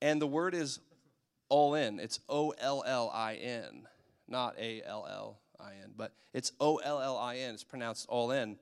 and 0.02 0.22
the 0.22 0.28
word 0.28 0.54
is 0.54 0.80
all 1.50 1.76
in. 1.76 2.00
It's 2.00 2.20
O 2.30 2.52
L 2.52 2.84
L 2.86 3.12
I 3.14 3.36
N, 3.36 3.88
not 4.28 4.56
A 4.58 4.82
L 4.86 5.08
L 5.10 5.40
I 5.60 5.74
N, 5.84 5.92
but 5.96 6.14
it's 6.34 6.52
O 6.60 6.78
L 6.78 7.02
L 7.02 7.18
I 7.18 7.38
N. 7.38 7.54
It's 7.54 7.64
pronounced 7.64 8.08
all 8.10 8.32
in. 8.32 8.58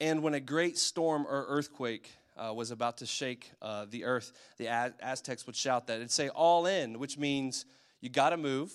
And 0.00 0.22
when 0.22 0.34
a 0.34 0.40
great 0.40 0.78
storm 0.78 1.26
or 1.26 1.46
earthquake 1.48 2.10
uh, 2.36 2.52
was 2.54 2.70
about 2.70 2.98
to 2.98 3.06
shake 3.06 3.50
uh, 3.62 3.86
the 3.88 4.04
earth, 4.04 4.32
the 4.58 4.68
Aztecs 4.68 5.46
would 5.46 5.56
shout 5.56 5.86
that. 5.86 5.96
It'd 5.96 6.10
say 6.10 6.28
all 6.28 6.66
in, 6.66 6.98
which 6.98 7.18
means 7.18 7.64
you 8.00 8.08
got 8.10 8.30
to 8.30 8.36
move, 8.36 8.72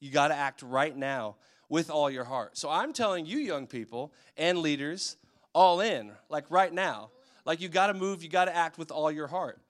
you 0.00 0.10
got 0.10 0.28
to 0.28 0.34
act 0.34 0.62
right 0.62 0.96
now 0.96 1.36
with 1.68 1.90
all 1.90 2.10
your 2.10 2.24
heart. 2.24 2.56
So 2.56 2.70
I'm 2.70 2.92
telling 2.92 3.26
you, 3.26 3.38
young 3.38 3.66
people 3.66 4.12
and 4.36 4.58
leaders, 4.58 5.16
all 5.52 5.80
in, 5.80 6.12
like 6.28 6.50
right 6.50 6.72
now. 6.72 7.10
Like 7.44 7.60
you 7.60 7.68
got 7.68 7.88
to 7.88 7.94
move, 7.94 8.22
you 8.22 8.28
got 8.28 8.46
to 8.46 8.56
act 8.56 8.78
with 8.78 8.90
all 8.90 9.10
your 9.10 9.26
heart. 9.26 9.60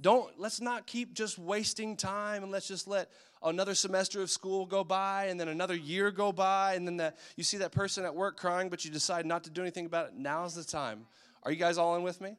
Don't 0.00 0.38
let's 0.38 0.60
not 0.60 0.86
keep 0.86 1.12
just 1.12 1.38
wasting 1.38 1.96
time 1.96 2.42
and 2.44 2.52
let's 2.52 2.68
just 2.68 2.86
let 2.86 3.10
another 3.42 3.74
semester 3.74 4.22
of 4.22 4.30
school 4.30 4.64
go 4.64 4.84
by 4.84 5.26
and 5.26 5.38
then 5.38 5.48
another 5.48 5.74
year 5.74 6.10
go 6.10 6.32
by 6.32 6.74
and 6.74 6.86
then 6.86 6.96
that 6.98 7.18
you 7.36 7.42
see 7.44 7.56
that 7.58 7.72
person 7.72 8.04
at 8.04 8.14
work 8.14 8.36
crying 8.36 8.68
but 8.68 8.84
you 8.84 8.90
decide 8.90 9.26
not 9.26 9.44
to 9.44 9.50
do 9.50 9.60
anything 9.60 9.86
about 9.86 10.06
it 10.06 10.14
now's 10.16 10.54
the 10.54 10.64
time 10.64 11.06
are 11.44 11.52
you 11.52 11.56
guys 11.56 11.78
all 11.78 11.94
in 11.94 12.02
with 12.02 12.20
me 12.20 12.36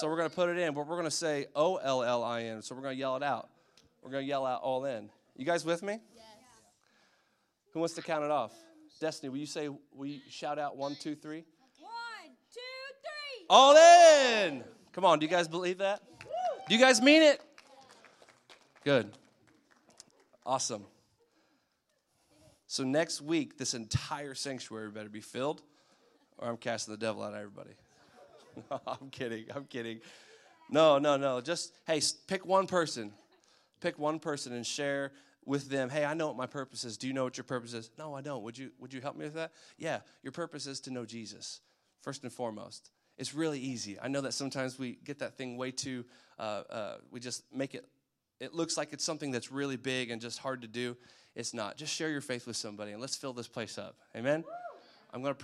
so 0.00 0.08
we're 0.08 0.16
going 0.16 0.28
to 0.28 0.34
put 0.34 0.48
it 0.48 0.56
in 0.56 0.72
but 0.72 0.86
we're 0.86 0.96
going 0.96 1.04
to 1.04 1.10
say 1.10 1.46
o-l-l-i-n 1.54 2.62
so 2.62 2.74
we're 2.74 2.80
going 2.80 2.94
to 2.94 2.98
yell 2.98 3.14
it 3.16 3.22
out 3.22 3.50
we're 4.02 4.10
going 4.10 4.24
to 4.24 4.28
yell 4.28 4.46
out 4.46 4.62
all 4.62 4.86
in 4.86 5.10
you 5.38 5.44
guys 5.44 5.64
with 5.64 5.84
me. 5.84 6.00
Who 7.78 7.80
wants 7.80 7.94
to 7.94 8.02
count 8.02 8.24
it 8.24 8.30
off 8.30 8.52
destiny 9.00 9.30
will 9.30 9.38
you 9.38 9.46
say 9.46 9.68
will 9.68 10.06
you 10.06 10.20
shout 10.28 10.58
out 10.58 10.76
one, 10.76 10.96
two, 10.96 11.14
three? 11.14 11.44
One, 11.80 12.32
two, 12.52 12.60
three. 13.02 13.46
all 13.48 13.76
in 13.76 14.64
come 14.92 15.04
on 15.04 15.18
do 15.18 15.26
you 15.26 15.30
guys 15.30 15.48
believe 15.48 15.78
that 15.78 16.02
do 16.68 16.74
you 16.74 16.80
guys 16.80 17.00
mean 17.00 17.22
it 17.22 17.40
good 18.84 19.10
Awesome. 20.48 20.86
So 22.66 22.82
next 22.82 23.20
week, 23.20 23.58
this 23.58 23.74
entire 23.74 24.34
sanctuary 24.34 24.90
better 24.90 25.10
be 25.10 25.20
filled, 25.20 25.60
or 26.38 26.48
I'm 26.48 26.56
casting 26.56 26.94
the 26.94 26.98
devil 26.98 27.22
out 27.22 27.34
of 27.34 27.38
everybody. 27.38 27.70
No, 28.70 28.80
I'm 28.88 29.10
kidding. 29.10 29.44
I'm 29.54 29.66
kidding. 29.66 30.00
No, 30.68 30.98
no, 30.98 31.16
no. 31.16 31.40
Just 31.40 31.74
hey, 31.86 32.00
pick 32.26 32.44
one 32.44 32.66
person. 32.66 33.12
Pick 33.80 34.00
one 34.00 34.18
person 34.18 34.52
and 34.52 34.66
share 34.66 35.12
with 35.48 35.70
them. 35.70 35.88
Hey, 35.88 36.04
I 36.04 36.14
know 36.14 36.28
what 36.28 36.36
my 36.36 36.46
purpose 36.46 36.84
is. 36.84 36.98
Do 36.98 37.08
you 37.08 37.14
know 37.14 37.24
what 37.24 37.36
your 37.36 37.44
purpose 37.44 37.72
is? 37.72 37.90
No, 37.98 38.14
I 38.14 38.20
don't. 38.20 38.42
Would 38.44 38.58
you 38.58 38.70
Would 38.78 38.92
you 38.92 39.00
help 39.00 39.16
me 39.16 39.24
with 39.24 39.34
that? 39.34 39.52
Yeah, 39.78 40.00
your 40.22 40.32
purpose 40.32 40.66
is 40.66 40.78
to 40.80 40.90
know 40.90 41.04
Jesus 41.04 41.60
first 42.02 42.22
and 42.22 42.32
foremost. 42.32 42.90
It's 43.16 43.34
really 43.34 43.58
easy. 43.58 43.98
I 44.00 44.08
know 44.08 44.20
that 44.20 44.34
sometimes 44.34 44.78
we 44.78 44.98
get 45.04 45.18
that 45.20 45.36
thing 45.36 45.56
way 45.56 45.72
too. 45.72 46.04
Uh, 46.38 46.62
uh, 46.70 46.96
we 47.10 47.18
just 47.18 47.42
make 47.52 47.74
it 47.74 47.88
it 48.38 48.54
looks 48.54 48.76
like 48.76 48.92
it's 48.92 49.04
something 49.04 49.32
that's 49.32 49.50
really 49.50 49.76
big 49.76 50.10
and 50.10 50.20
just 50.20 50.38
hard 50.38 50.62
to 50.62 50.68
do. 50.68 50.96
It's 51.34 51.54
not. 51.54 51.76
Just 51.76 51.92
share 51.92 52.10
your 52.10 52.20
faith 52.20 52.46
with 52.46 52.56
somebody 52.56 52.92
and 52.92 53.00
let's 53.00 53.16
fill 53.16 53.32
this 53.32 53.48
place 53.48 53.78
up. 53.78 53.96
Amen. 54.14 54.44
I'm 55.12 55.22
to 55.22 55.34